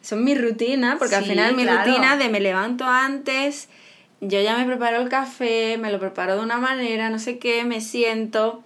son 0.02 0.24
mis 0.24 0.40
rutinas, 0.40 0.96
porque 0.98 1.16
al 1.16 1.24
final 1.24 1.54
mi 1.54 1.66
rutina 1.66 2.16
de 2.16 2.28
me 2.28 2.40
levanto 2.40 2.84
antes, 2.84 3.68
yo 4.20 4.40
ya 4.40 4.56
me 4.56 4.64
preparo 4.64 5.00
el 5.02 5.08
café, 5.08 5.76
me 5.78 5.92
lo 5.92 5.98
preparo 5.98 6.36
de 6.36 6.42
una 6.42 6.58
manera, 6.58 7.10
no 7.10 7.18
sé 7.18 7.38
qué, 7.38 7.64
me 7.64 7.80
siento, 7.80 8.62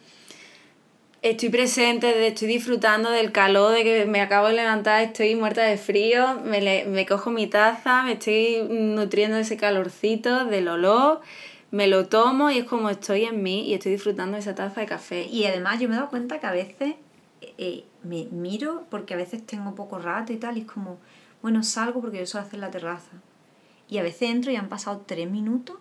estoy 1.24 1.48
presente, 1.48 2.26
estoy 2.26 2.48
disfrutando 2.48 3.10
del 3.10 3.32
calor, 3.32 3.72
de 3.72 3.82
que 3.82 4.04
me 4.04 4.20
acabo 4.20 4.48
de 4.48 4.54
levantar, 4.54 5.02
estoy 5.02 5.34
muerta 5.34 5.62
de 5.62 5.78
frío, 5.78 6.40
me, 6.44 6.84
me 6.84 7.06
cojo 7.06 7.30
mi 7.30 7.46
taza, 7.46 8.02
me 8.02 8.12
estoy 8.12 8.62
nutriendo 8.68 9.37
de 9.37 9.42
ese 9.42 9.56
calorcito, 9.56 10.44
del 10.44 10.68
olor, 10.68 11.22
me 11.70 11.87
lo 11.87 12.08
tomo 12.08 12.50
y 12.50 12.58
es 12.58 12.64
como 12.64 12.90
estoy 12.90 13.24
en 13.24 13.42
mí 13.42 13.66
y 13.66 13.72
estoy 13.72 13.92
disfrutando 13.92 14.34
de 14.34 14.40
esa 14.40 14.54
taza 14.54 14.82
de 14.82 14.87
café. 14.87 15.26
Y 15.26 15.46
además 15.46 15.80
yo 15.80 15.88
me 15.88 15.94
he 15.94 15.96
dado 15.96 16.10
cuenta 16.10 16.38
que 16.40 16.46
a 16.46 16.52
veces 16.52 16.94
eh, 17.40 17.84
me 18.02 18.26
miro 18.30 18.84
porque 18.90 19.14
a 19.14 19.16
veces 19.16 19.44
tengo 19.46 19.74
poco 19.74 19.98
rato 19.98 20.30
y 20.30 20.37
tal, 20.37 20.58
y 20.58 20.60
es 20.60 20.66
como 20.66 20.98
bueno, 21.40 21.62
salgo 21.62 22.02
porque 22.02 22.18
yo 22.18 22.26
suelo 22.26 22.46
hacer 22.46 22.60
la 22.60 22.70
terraza. 22.70 23.12
Y 23.88 23.96
a 23.96 24.02
veces 24.02 24.30
entro 24.30 24.52
y 24.52 24.56
han 24.56 24.68
pasado 24.68 25.04
tres 25.06 25.30
minutos. 25.30 25.76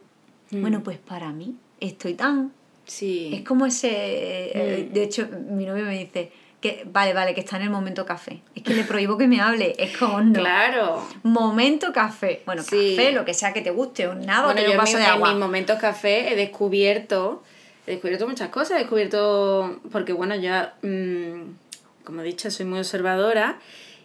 Mm. 0.51 0.61
Bueno, 0.61 0.83
pues 0.83 0.99
para 0.99 1.31
mí 1.31 1.57
estoy 1.81 2.13
tan... 2.13 2.53
Sí. 2.85 3.31
Es 3.33 3.41
como 3.43 3.65
ese... 3.65 3.89
Eh, 3.91 4.87
mm. 4.89 4.93
De 4.93 5.03
hecho, 5.03 5.27
mi 5.49 5.65
novio 5.65 5.85
me 5.85 5.97
dice 5.97 6.31
que 6.63 6.83
vale, 6.85 7.13
vale, 7.13 7.33
que 7.33 7.41
está 7.41 7.57
en 7.57 7.63
el 7.63 7.69
momento 7.69 8.05
café. 8.05 8.41
Es 8.55 8.63
que 8.63 8.73
le 8.73 8.85
prohíbo 8.85 9.17
que 9.17 9.27
me 9.27 9.41
hable. 9.41 9.75
Es 9.77 9.97
como 9.97 10.21
no. 10.21 10.39
Claro. 10.39 11.05
Momento 11.23 11.91
café. 11.91 12.41
Bueno, 12.45 12.63
café, 12.63 13.11
lo 13.11 13.25
que 13.25 13.33
sea 13.33 13.51
que 13.51 13.59
te 13.59 13.69
guste 13.69 14.07
o 14.07 14.15
nada. 14.15 14.45
Bueno, 14.53 14.61
yo 14.61 14.77
paso 14.77 14.97
en, 14.97 15.03
de 15.03 15.09
agua. 15.09 15.27
en 15.27 15.35
mis 15.35 15.45
momentos 15.45 15.77
café 15.77 16.31
he 16.31 16.37
descubierto, 16.37 17.43
he 17.85 17.91
descubierto 17.91 18.29
muchas 18.29 18.47
cosas. 18.47 18.77
He 18.77 18.79
descubierto, 18.79 19.81
porque 19.91 20.13
bueno, 20.13 20.35
ya, 20.35 20.75
mm, 20.83 22.05
como 22.05 22.21
he 22.21 22.23
dicho, 22.23 22.49
soy 22.49 22.65
muy 22.65 22.79
observadora 22.79 23.59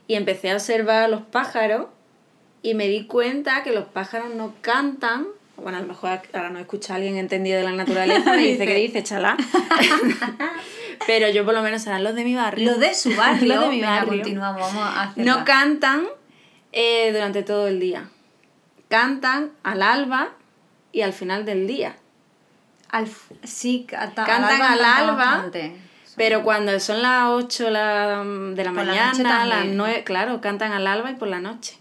y 0.08 0.14
empecé 0.14 0.50
a 0.50 0.54
observar 0.54 1.08
los 1.10 1.22
pájaros 1.22 1.86
y 2.62 2.74
me 2.74 2.88
di 2.88 3.06
cuenta 3.06 3.62
que 3.62 3.70
los 3.70 3.84
pájaros 3.84 4.34
no 4.34 4.54
cantan. 4.62 5.28
Bueno, 5.62 5.78
a 5.78 5.80
lo 5.80 5.86
mejor 5.86 6.20
ahora 6.32 6.50
no 6.50 6.58
escucha 6.58 6.94
a 6.94 6.96
alguien 6.96 7.16
entendido 7.16 7.58
de 7.58 7.64
la 7.64 7.72
naturaleza 7.72 8.32
me 8.32 8.38
dice 8.46 8.66
que 8.66 8.74
dice, 8.74 9.02
chala. 9.02 9.36
Pero 11.06 11.28
yo 11.30 11.44
por 11.44 11.54
lo 11.54 11.62
menos 11.62 11.82
serán 11.82 12.04
los 12.04 12.14
de 12.14 12.24
mi 12.24 12.34
barrio. 12.34 12.70
Los 12.70 12.80
de 12.80 12.94
su 12.94 13.14
barrio. 13.14 13.54
los 13.54 13.64
de 13.64 13.68
mi 13.68 13.82
barrio. 13.82 14.08
continuamos, 14.08 14.60
vamos 14.60 14.82
a 14.84 15.12
No 15.16 15.44
cantan 15.44 16.06
eh, 16.72 17.12
durante 17.12 17.42
todo 17.42 17.68
el 17.68 17.80
día. 17.80 18.08
Cantan 18.88 19.52
al 19.62 19.82
alba 19.82 20.30
y 20.92 21.02
al 21.02 21.12
final 21.12 21.44
del 21.44 21.66
día. 21.66 21.96
Al, 22.90 23.08
sí, 23.42 23.86
cantan 23.88 24.62
al 24.62 24.84
alba. 24.84 25.50
Pero 26.16 26.42
cuando 26.42 26.78
son 26.80 27.02
las 27.02 27.28
8 27.28 27.64
de 27.64 27.70
la 27.70 28.72
mañana, 28.72 29.46
las 29.46 29.66
9, 29.66 30.02
claro, 30.04 30.40
cantan 30.40 30.72
al 30.72 30.86
alba 30.86 31.10
y 31.10 31.14
por 31.14 31.28
la 31.28 31.38
noche. 31.40 31.78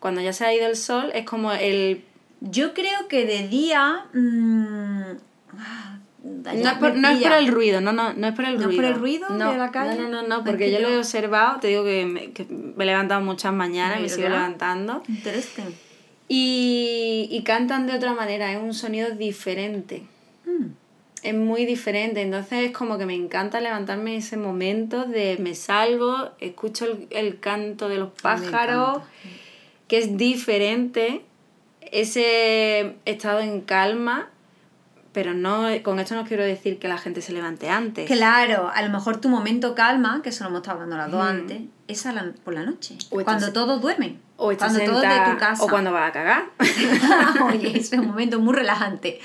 Cuando 0.00 0.20
ya 0.20 0.32
se 0.32 0.44
ha 0.44 0.52
ido 0.52 0.66
el 0.66 0.76
sol, 0.76 1.10
es 1.14 1.24
como 1.24 1.52
el... 1.52 2.04
Yo 2.50 2.74
creo 2.74 3.08
que 3.08 3.26
de 3.26 3.48
día... 3.48 4.06
Mm, 4.12 5.16
no, 6.22 6.50
es 6.50 6.78
por, 6.78 6.92
el 6.92 7.48
ruido, 7.48 7.80
no, 7.80 7.92
no, 7.92 8.12
no 8.12 8.26
es 8.26 8.34
por 8.34 8.44
el 8.44 8.60
ruido. 8.60 8.66
¿No 8.66 8.70
es 8.70 8.76
por 8.76 8.84
el 8.84 8.94
ruido 8.94 9.28
de 9.28 9.58
la 9.58 9.70
calle? 9.70 10.00
No, 10.00 10.08
no, 10.08 10.22
no, 10.22 10.44
porque 10.44 10.72
yo 10.72 10.80
lo 10.80 10.88
he 10.88 10.98
observado, 10.98 11.60
te 11.60 11.68
digo 11.68 11.84
que 11.84 12.04
me, 12.04 12.32
que 12.32 12.44
me 12.44 12.82
he 12.82 12.86
levantado 12.86 13.20
muchas 13.20 13.52
mañanas 13.52 14.00
y 14.00 14.02
me 14.02 14.08
sigo 14.08 14.28
levantando. 14.28 15.02
Interesante. 15.08 15.76
Y, 16.28 17.28
y 17.30 17.42
cantan 17.44 17.86
de 17.86 17.94
otra 17.94 18.12
manera, 18.12 18.52
es 18.52 18.60
un 18.60 18.74
sonido 18.74 19.10
diferente. 19.10 20.02
Mm 20.44 20.66
es 21.26 21.34
muy 21.34 21.66
diferente. 21.66 22.22
Entonces 22.22 22.66
es 22.66 22.72
como 22.72 22.98
que 22.98 23.06
me 23.06 23.14
encanta 23.14 23.60
levantarme 23.60 24.12
en 24.12 24.18
ese 24.18 24.36
momento 24.36 25.04
de 25.04 25.36
me 25.38 25.54
salgo, 25.54 26.30
escucho 26.40 26.86
el, 27.10 27.40
canto 27.40 27.88
de 27.88 27.98
los 27.98 28.10
pájaros, 28.22 29.02
que 29.88 29.98
es 29.98 30.16
diferente, 30.16 31.22
ese 32.00 32.96
estado 33.04 33.40
en 33.40 33.60
calma. 33.62 34.28
Pero 35.12 35.32
no, 35.32 35.66
con 35.82 35.98
esto 35.98 36.14
no 36.14 36.26
quiero 36.26 36.44
decir 36.44 36.78
que 36.78 36.88
la 36.88 36.98
gente 36.98 37.22
se 37.22 37.32
levante 37.32 37.70
antes. 37.70 38.06
Claro, 38.06 38.70
a 38.74 38.82
lo 38.82 38.90
mejor 38.90 39.18
tu 39.18 39.30
momento 39.30 39.74
calma, 39.74 40.20
que 40.22 40.28
eso 40.28 40.44
lo 40.44 40.50
hemos 40.50 40.60
estado 40.60 40.82
hablando 40.82 40.98
las 40.98 41.10
dos 41.10 41.24
antes, 41.24 41.62
es 41.88 42.06
por 42.44 42.52
la 42.52 42.64
noche. 42.64 42.98
cuando 43.08 43.50
todos 43.50 43.80
duermen. 43.80 44.20
O 44.36 44.54
cuando 44.54 44.78
todos 44.80 45.00
de 45.00 45.32
tu 45.32 45.38
casa. 45.38 45.64
O 45.64 45.68
cuando 45.68 45.90
vas 45.90 46.10
a 46.10 46.12
cagar. 46.12 46.44
Oye, 47.48 47.78
ese 47.78 47.96
es 47.96 48.00
un 48.02 48.08
momento 48.08 48.38
muy 48.40 48.54
relajante. 48.54 49.18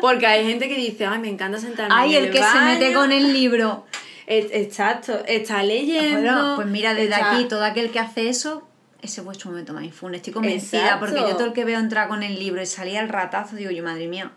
Porque 0.00 0.26
hay 0.26 0.44
gente 0.44 0.68
que 0.68 0.74
dice, 0.74 1.06
ay, 1.06 1.20
me 1.20 1.28
encanta 1.28 1.58
sentarme. 1.58 1.94
Ay, 1.96 2.16
el, 2.16 2.32
que 2.32 2.42
se 2.42 2.60
mete 2.60 2.92
con 2.92 3.12
el 3.12 3.32
libro. 3.32 3.86
Exacto, 4.26 5.22
está 5.26 5.62
leyendo. 5.62 6.20
Bueno, 6.20 6.52
pues 6.56 6.66
mira, 6.66 6.94
desde 6.94 7.14
aquí, 7.14 7.44
todo 7.44 7.64
aquel 7.64 7.90
que 7.90 8.00
hace 8.00 8.28
eso, 8.28 8.67
ese 9.00 9.20
es 9.20 9.24
vuestro 9.24 9.50
momento 9.50 9.72
más 9.72 9.82
mindfulness. 9.82 10.18
Estoy 10.18 10.32
convencida, 10.32 10.98
porque 10.98 11.20
yo 11.20 11.36
todo 11.36 11.46
el 11.46 11.52
que 11.52 11.64
veo 11.64 11.78
entrar 11.78 12.08
con 12.08 12.22
el 12.22 12.38
libro 12.38 12.60
y 12.60 12.66
salir 12.66 12.98
al 12.98 13.08
ratazo, 13.08 13.56
digo 13.56 13.70
yo, 13.70 13.82
madre 13.84 14.08
mía, 14.08 14.32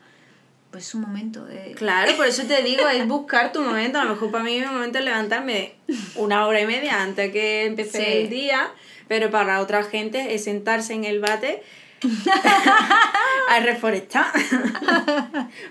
pues 0.69 0.87
es 0.87 0.95
un 0.95 1.01
momento 1.01 1.45
de... 1.45 1.73
Claro, 1.73 2.15
por 2.15 2.27
eso 2.27 2.43
te 2.43 2.61
digo, 2.63 2.87
es 2.87 3.05
buscar 3.07 3.51
tu 3.51 3.61
momento. 3.61 3.99
A 3.99 4.05
lo 4.05 4.11
mejor 4.11 4.31
para 4.31 4.43
mí 4.43 4.59
mi 4.59 4.65
momento 4.65 4.99
es 4.99 5.05
levantarme 5.05 5.73
una 6.15 6.47
hora 6.47 6.61
y 6.61 6.65
media 6.65 7.01
antes 7.01 7.31
que 7.31 7.65
empiece 7.65 8.21
el 8.21 8.29
día, 8.29 8.71
pero 9.07 9.29
para 9.31 9.59
otra 9.59 9.83
gente 9.83 10.33
es 10.33 10.45
sentarse 10.45 10.93
en 10.93 11.03
el 11.03 11.19
bate 11.19 11.61
a 13.49 13.59
reforestar. 13.59 14.31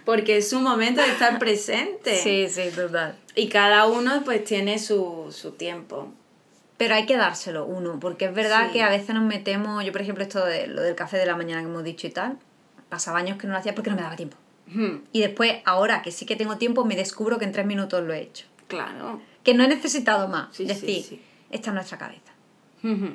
Porque 0.05 0.37
es 0.37 0.53
un 0.53 0.65
momento 0.65 1.01
de 1.01 1.09
estar 1.09 1.39
presente. 1.39 2.19
Sí, 2.19 2.49
sí, 2.51 2.71
total. 2.75 3.17
Y 3.35 3.49
cada 3.49 3.87
uno 3.87 4.23
pues 4.25 4.45
tiene 4.45 4.79
su, 4.79 5.35
su 5.35 5.53
tiempo. 5.53 6.13
Pero 6.81 6.95
hay 6.95 7.05
que 7.05 7.19
dárselo 7.19 7.67
uno, 7.67 8.01
porque 8.01 8.25
es 8.25 8.33
verdad 8.35 8.69
Sí. 8.69 8.73
que 8.73 8.83
a 8.83 8.89
veces 8.89 9.15
nos 9.15 9.23
metemos, 9.25 9.85
yo 9.85 9.93
por 9.93 10.01
ejemplo 10.01 10.25
esto 10.25 10.43
de 10.47 10.67
lo 10.67 10.81
del 10.81 10.95
café 10.95 11.19
de 11.19 11.27
la 11.27 11.37
mañana 11.37 11.61
que 11.61 11.67
hemos 11.69 11.85
dicho 11.85 12.07
y 12.07 12.11
tal, 12.11 12.39
pasaba 12.89 13.19
años 13.19 13.37
que 13.37 13.47
no 13.47 13.53
lo 13.53 13.59
hacía 13.59 13.75
porque 13.75 13.91
no 13.91 13.97
me 13.97 14.03
daba 14.03 14.17
tiempo. 14.17 14.39
Hmm, 14.67 15.01
Y 15.13 15.21
después, 15.21 15.57
ahora 15.67 16.01
que 16.01 16.11
sí 16.11 16.25
que 16.25 16.37
tengo 16.37 16.57
tiempo, 16.57 16.87
me 16.87 16.97
descubro 16.97 17.39
que 17.39 17.45
en 17.45 17.53
tres 17.53 17.67
minutos 17.67 18.03
lo 18.03 18.15
he 18.15 18.21
hecho. 18.23 18.47
Claro. 18.67 19.21
Que 19.45 19.53
no 19.53 19.63
he 19.63 19.69
necesitado 19.69 20.27
más. 20.29 20.57
Sí, 20.57 20.63
es 20.63 20.69
decir, 20.81 21.03
sí. 21.05 21.21
esta 21.51 21.69
es 21.69 21.75
nuestra 21.75 21.99
cabeza. 21.99 22.33
Ujú. 22.83 23.11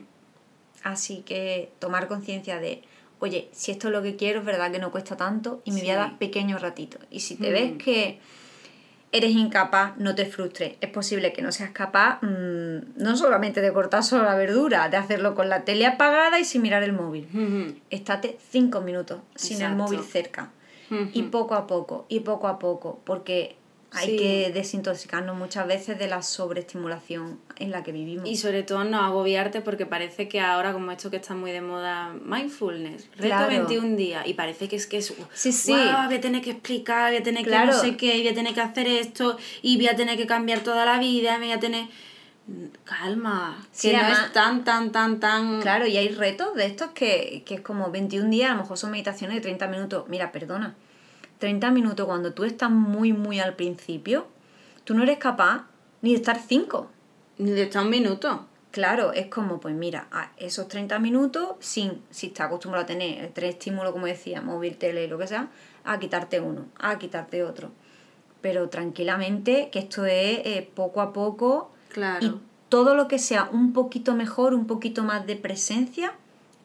Así 0.83 1.23
que 1.25 1.71
tomar 1.79 2.07
conciencia 2.07 2.59
de, 2.59 2.83
oye, 3.19 3.49
si 3.51 3.71
esto 3.71 3.87
es 3.87 3.93
lo 3.93 4.03
que 4.03 4.15
quiero, 4.15 4.41
es 4.41 4.45
verdad 4.45 4.71
que 4.71 4.77
no 4.77 4.91
cuesta 4.91 5.17
tanto 5.17 5.63
y 5.65 5.71
me 5.71 5.81
voy 5.81 5.89
a 5.89 5.95
dar 5.95 6.17
pequeños 6.19 6.61
ratitos. 6.61 7.01
Y 7.09 7.21
si 7.21 7.35
te 7.35 7.49
Mm. 7.49 7.53
ves 7.53 7.83
que 7.83 8.19
eres 9.11 9.31
incapaz, 9.31 9.97
no 9.97 10.15
te 10.15 10.25
frustres. 10.25 10.73
Es 10.81 10.89
posible 10.89 11.33
que 11.33 11.41
no 11.41 11.51
seas 11.51 11.71
capaz 11.71 12.19
mm, 12.21 12.97
no 12.97 13.17
solamente 13.17 13.61
de 13.61 13.71
cortar 13.71 14.03
solo 14.03 14.23
la 14.23 14.35
verdura, 14.35 14.89
de 14.89 14.97
hacerlo 14.97 15.35
con 15.35 15.49
la 15.49 15.63
tele 15.63 15.85
apagada 15.85 16.39
y 16.39 16.45
sin 16.45 16.61
mirar 16.61 16.83
el 16.83 16.93
móvil. 16.93 17.81
Estate 17.89 18.37
cinco 18.49 18.81
minutos 18.81 19.19
sin 19.35 19.61
el 19.61 19.75
móvil 19.75 20.01
cerca. 20.01 20.51
Y 21.13 21.23
poco 21.23 21.55
a 21.55 21.65
poco, 21.65 22.05
y 22.09 22.19
poco 22.19 22.47
a 22.47 22.59
poco, 22.59 22.99
porque 23.05 23.55
hay 23.95 24.09
Sí. 24.11 24.17
que 24.17 24.51
desintoxicarnos 24.53 25.35
muchas 25.35 25.65
veces 25.67 25.97
de 25.97 26.07
la 26.07 26.21
sobreestimulación 26.21 27.39
en 27.57 27.71
la 27.71 27.83
que 27.83 27.91
vivimos. 27.91 28.27
Y 28.29 28.35
sobre 28.37 28.63
todo 28.63 28.83
no 28.83 28.99
agobiarte 28.99 29.61
porque 29.61 29.85
parece 29.85 30.27
que 30.27 30.39
ahora, 30.41 30.73
como 30.73 30.91
esto 30.91 31.09
que 31.09 31.17
está 31.17 31.33
muy 31.33 31.51
de 31.51 31.61
moda, 31.61 32.13
mindfulness, 32.23 33.07
reto 33.17 33.27
Claro. 33.27 33.47
21 33.47 33.95
días, 33.95 34.27
y 34.27 34.33
parece 34.33 34.67
que 34.67 34.75
es 34.75 34.87
que 34.87 34.97
es, 34.97 35.13
Sí, 35.33 35.51
sí. 35.51 35.71
"Guau, 35.71 36.05
voy 36.07 36.15
a 36.15 36.21
tener 36.21 36.41
que 36.41 36.51
explicar, 36.51 37.11
voy 37.11 37.17
a 37.21 37.23
tener 37.23 37.43
que 37.45 37.51
no 37.65 37.73
sé 37.73 37.97
qué, 37.97 38.17
voy 38.17 38.27
a 38.27 38.33
tener 38.33 38.53
que 38.53 38.61
hacer 38.61 38.87
esto, 38.87 39.37
y 39.61 39.77
voy 39.77 39.87
a 39.87 39.95
tener 39.95 40.17
que 40.17 40.25
cambiar 40.27 40.59
toda 40.61 40.85
la 40.85 40.99
vida, 40.99 41.37
me 41.37 41.45
voy 41.47 41.53
a 41.55 41.59
tener... 41.59 41.85
Calma, 42.83 43.57
Sí, 43.71 43.89
que 43.89 43.97
no 43.97 44.07
es 44.07 44.31
tan, 44.33 44.63
tan, 44.63 44.91
tan, 44.91 45.19
tan... 45.19 45.61
Claro, 45.61 45.87
y 45.87 45.97
hay 45.97 46.09
retos 46.09 46.53
de 46.55 46.65
estos 46.67 46.91
que, 46.91 47.41
que 47.45 47.55
es 47.55 47.61
como 47.61 47.89
21 47.89 48.29
días, 48.29 48.51
a 48.51 48.53
lo 48.53 48.61
mejor 48.61 48.77
son 48.77 48.91
meditaciones 48.91 49.35
de 49.35 49.41
30 49.41 49.67
minutos. 49.67 50.05
Mira, 50.09 50.31
perdona, 50.31 50.75
30 51.45 51.69
minutos 51.69 52.07
cuando 52.07 52.33
tú 52.33 52.43
estás 52.43 52.71
muy, 52.71 53.13
muy 53.13 53.39
al 53.39 53.55
principio, 53.55 54.25
tú 54.83 54.95
no 54.95 55.03
eres 55.03 55.19
capaz 55.19 55.65
ni 56.01 56.09
de 56.09 56.15
estar 56.15 56.39
5. 56.39 56.89
Ni 57.37 57.51
de 57.51 57.61
estar 57.63 57.83
un 57.83 57.91
minuto. 57.91 58.47
Claro, 58.71 59.13
es 59.13 59.27
como, 59.27 59.59
pues 59.59 59.75
mira, 59.75 60.07
a 60.11 60.31
esos 60.37 60.67
30 60.67 60.97
minutos, 60.97 61.49
sin, 61.59 62.01
si 62.09 62.27
estás 62.27 62.47
acostumbrado 62.47 62.83
a 62.85 62.87
tener 62.87 63.29
tres 63.35 63.51
estímulos, 63.51 63.91
como 63.93 64.07
decía, 64.07 64.41
móvil, 64.41 64.75
tele, 64.77 65.07
lo 65.07 65.19
que 65.19 65.27
sea, 65.27 65.49
a 65.83 65.99
quitarte 65.99 66.39
uno, 66.41 66.65
a 66.79 66.97
quitarte 66.97 67.43
otro. 67.43 67.69
Pero 68.41 68.67
tranquilamente, 68.69 69.69
que 69.71 69.77
esto 69.77 70.03
es 70.05 70.39
eh, 70.45 70.67
poco 70.73 70.99
a 71.01 71.13
poco 71.13 71.69
Claro. 71.89 72.25
y 72.25 72.35
todo 72.69 72.95
lo 72.95 73.07
que 73.07 73.19
sea 73.19 73.49
un 73.51 73.71
poquito 73.71 74.15
mejor, 74.15 74.55
un 74.55 74.65
poquito 74.65 75.03
más 75.03 75.27
de 75.27 75.35
presencia, 75.35 76.13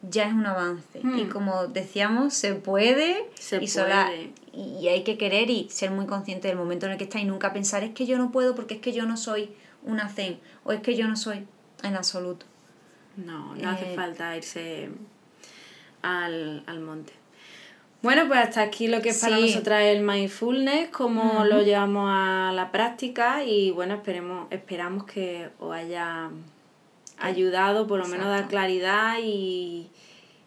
ya 0.03 0.27
es 0.27 0.33
un 0.33 0.47
avance. 0.47 1.01
Hmm. 1.03 1.19
Y 1.19 1.25
como 1.27 1.67
decíamos, 1.67 2.33
se 2.33 2.55
puede, 2.55 3.29
Se 3.35 3.63
y, 3.63 3.67
sola- 3.69 4.07
puede. 4.07 4.33
Y 4.53 4.89
hay 4.89 5.05
que 5.05 5.17
querer 5.17 5.51
y 5.51 5.69
ser 5.71 5.91
muy 5.91 6.07
consciente 6.07 6.49
del 6.49 6.57
momento 6.57 6.87
en 6.87 6.93
el 6.93 6.99
que 6.99 7.05
está 7.05 7.21
y 7.21 7.25
nunca 7.25 7.53
pensar 7.53 7.85
es 7.85 7.93
que 7.95 8.07
yo 8.07 8.19
no 8.19 8.31
puedo 8.33 8.55
porque 8.55 8.75
es 8.75 8.81
que 8.81 8.93
yo 8.93 9.07
no 9.07 9.17
soy 9.17 9.51
una 9.85 10.09
zen 10.09 10.39
o 10.65 10.73
es 10.73 10.81
que 10.81 10.97
yo 10.97 11.07
no 11.09 11.17
soy 11.17 11.47
en 11.83 11.97
absoluto. 11.97 12.47
No, 13.17 13.55
no 13.55 13.71
hace 13.71 13.93
Eh, 13.93 13.97
falta 13.97 14.37
irse 14.37 14.91
al, 16.03 16.63
al 16.67 16.81
monte. 16.81 17.13
Bueno, 18.03 18.27
pues 18.29 18.41
hasta 18.41 18.63
aquí 18.63 18.89
lo 18.89 19.03
que 19.03 19.11
es 19.11 19.21
para 19.21 19.39
nosotras 19.39 19.83
el 19.83 20.03
mindfulness, 20.03 20.89
cómo 20.89 21.45
lo 21.45 21.61
llevamos 21.61 22.09
a 22.11 22.51
la 22.55 22.73
práctica 22.73 23.45
y 23.45 23.73
bueno, 23.73 23.95
esperemos, 23.95 24.47
esperamos 24.51 25.05
que 25.05 25.51
os 25.59 25.75
haya 25.75 26.31
ayudado, 27.19 27.87
por 27.87 27.99
lo 27.99 28.09
menos 28.09 28.27
dar 28.29 28.49
claridad 28.49 29.19
y, 29.23 29.91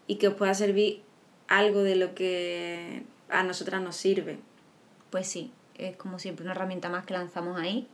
y 0.08 0.16
que 0.16 0.30
os 0.30 0.34
pueda 0.34 0.56
servir 0.56 1.02
algo 1.48 1.84
de 1.84 1.96
lo 1.96 2.16
que 2.16 3.04
a 3.34 3.44
nosotras 3.44 3.82
nos 3.82 3.96
sirve. 3.96 4.40
Pues 5.10 5.28
sí, 5.28 5.52
es 5.76 5.96
como 5.96 6.20
siempre 6.20 6.44
una 6.44 6.54
herramienta 6.54 6.90
más 6.90 7.06
que 7.06 7.14
lanzamos 7.14 7.60
ahí 7.60 7.88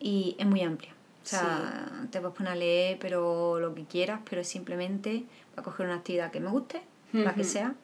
y 0.00 0.36
es 0.38 0.46
muy 0.46 0.62
amplia. 0.62 0.92
O 1.22 1.26
sea, 1.26 2.06
te 2.10 2.20
puedes 2.20 2.36
poner 2.36 2.52
a 2.52 2.56
leer 2.56 2.98
pero 2.98 3.58
lo 3.58 3.74
que 3.74 3.84
quieras, 3.84 4.20
pero 4.28 4.42
es 4.42 4.48
simplemente 4.48 5.24
voy 5.54 5.58
a 5.58 5.62
coger 5.62 5.86
una 5.86 5.96
actividad 5.96 6.30
que 6.30 6.40
me 6.40 6.50
guste, 6.50 6.82
la 7.12 7.34
que 7.34 7.44
sea, 7.44 7.74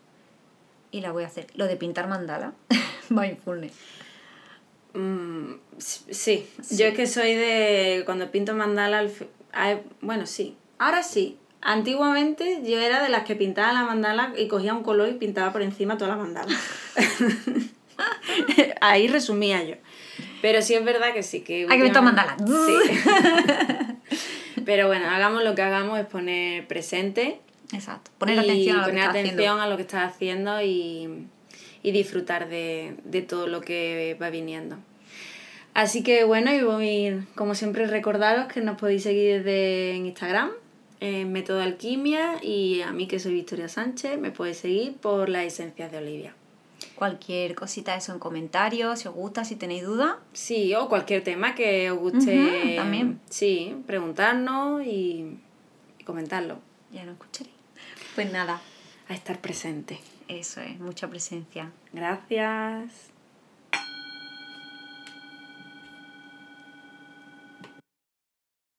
y 0.91 1.01
la 1.01 1.13
voy 1.13 1.25
a 1.25 1.27
hacer. 1.27 1.47
Lo 1.55 1.67
de 1.67 1.77
pintar 1.77 2.09
mandala, 2.09 2.53
mindfulness. 3.09 3.73
Mm, 4.93 5.55
sí, 5.79 6.51
yo 6.71 6.87
es 6.87 6.95
que 6.95 7.07
soy 7.07 7.35
de 7.35 8.03
cuando 8.05 8.31
pinto 8.31 8.55
mandala, 8.55 9.07
al 9.53 9.83
bueno, 10.01 10.27
sí, 10.27 10.57
ahora 10.79 11.03
sí. 11.03 11.39
Antiguamente 11.63 12.63
yo 12.65 12.79
era 12.81 13.03
de 13.03 13.11
las 13.11 13.25
que 13.25 13.37
pintaba 13.37 13.73
la 13.73 13.85
mandala 13.85 14.33
y 14.37 14.49
cogía 14.49 14.73
un 14.73 14.83
color 14.83 15.09
y 15.09 15.15
pintaba 15.15 15.53
por 15.53 15.63
encima 15.63 15.99
toda 15.99 16.11
la 16.11 16.17
mandala. 16.17 16.57
Ahí 18.81 19.09
resumía 19.09 19.63
yo. 19.63 19.75
Pero 20.41 20.63
sí 20.63 20.75
es 20.75 20.85
verdad 20.85 21.13
que 21.13 21.23
sí, 21.23 21.43
que... 21.43 21.67
Hay 21.69 21.79
que 21.79 21.85
pintar 21.85 22.03
mandala. 22.03 22.37
Sí. 22.39 22.79
Pero 24.65 24.87
bueno, 24.87 25.09
hagamos 25.11 25.45
lo 25.45 25.55
que 25.55 25.63
hagamos, 25.63 25.99
es 25.99 26.07
poner 26.07 26.67
presente. 26.67 27.41
Exacto. 27.73 28.11
Poner 28.19 28.37
y 28.37 28.39
atención 28.39 28.77
a 28.77 28.81
lo 28.81 28.85
que 28.87 28.91
poner 28.91 29.03
estás 29.03 29.11
atención 29.11 29.39
haciendo. 29.39 29.63
a 29.63 29.67
lo 29.69 29.77
que 29.77 29.83
estás 29.83 30.15
haciendo 30.15 30.63
y, 30.63 31.27
y 31.83 31.93
disfrutar 31.93 32.49
de, 32.49 32.97
de 33.05 33.23
todo 33.23 33.47
lo 33.47 33.61
que 33.61 34.17
va 34.21 34.31
viniendo. 34.31 34.77
Así 35.75 36.03
que 36.03 36.25
bueno, 36.25 36.53
y 36.53 36.63
voy, 36.63 37.27
como 37.35 37.55
siempre, 37.55 37.87
recordaros 37.87 38.53
que 38.53 38.61
nos 38.61 38.77
podéis 38.79 39.05
seguir 39.05 39.39
desde 39.39 39.93
en 39.93 40.07
Instagram, 40.07 40.51
en 41.01 41.33
Método 41.33 41.61
Alquimia, 41.61 42.43
y 42.43 42.83
a 42.83 42.93
mí 42.93 43.07
que 43.09 43.19
soy 43.19 43.35
Victoria 43.35 43.69
Sánchez, 43.69 44.19
me 44.19 44.31
podéis 44.31 44.59
seguir 44.59 44.97
por 44.97 45.29
las 45.29 45.45
esencias 45.45 45.91
de 45.91 45.99
Olivia. 45.99 46.35
Cualquier 46.95 47.55
cosita 47.55 47.95
eso 47.97 48.13
en 48.13 48.19
comentarios, 48.19 49.01
si 49.01 49.09
os 49.09 49.15
gusta, 49.15 49.45
si 49.45 49.57
tenéis 49.57 49.85
dudas. 49.85 50.17
Sí, 50.35 50.75
o 50.75 50.89
cualquier 50.89 51.25
tema 51.25 51.55
que 51.55 51.91
os 51.91 51.99
guste. 51.99 52.39
Ujú, 52.39 52.77
también. 52.77 53.21
Sí, 53.31 53.75
preguntarnos 53.87 54.85
y, 54.87 55.39
y 55.99 56.05
comentarlo. 56.05 56.59
Ya 56.93 57.05
lo 57.05 57.13
escucharéis. 57.13 57.55
Pues 58.15 58.31
nada, 58.33 58.61
A 59.09 59.15
estar 59.15 59.41
presente. 59.41 59.99
eso 60.29 60.61
es, 60.61 60.79
mucha 60.79 61.09
presencia. 61.09 61.71
Gracias. 61.93 63.10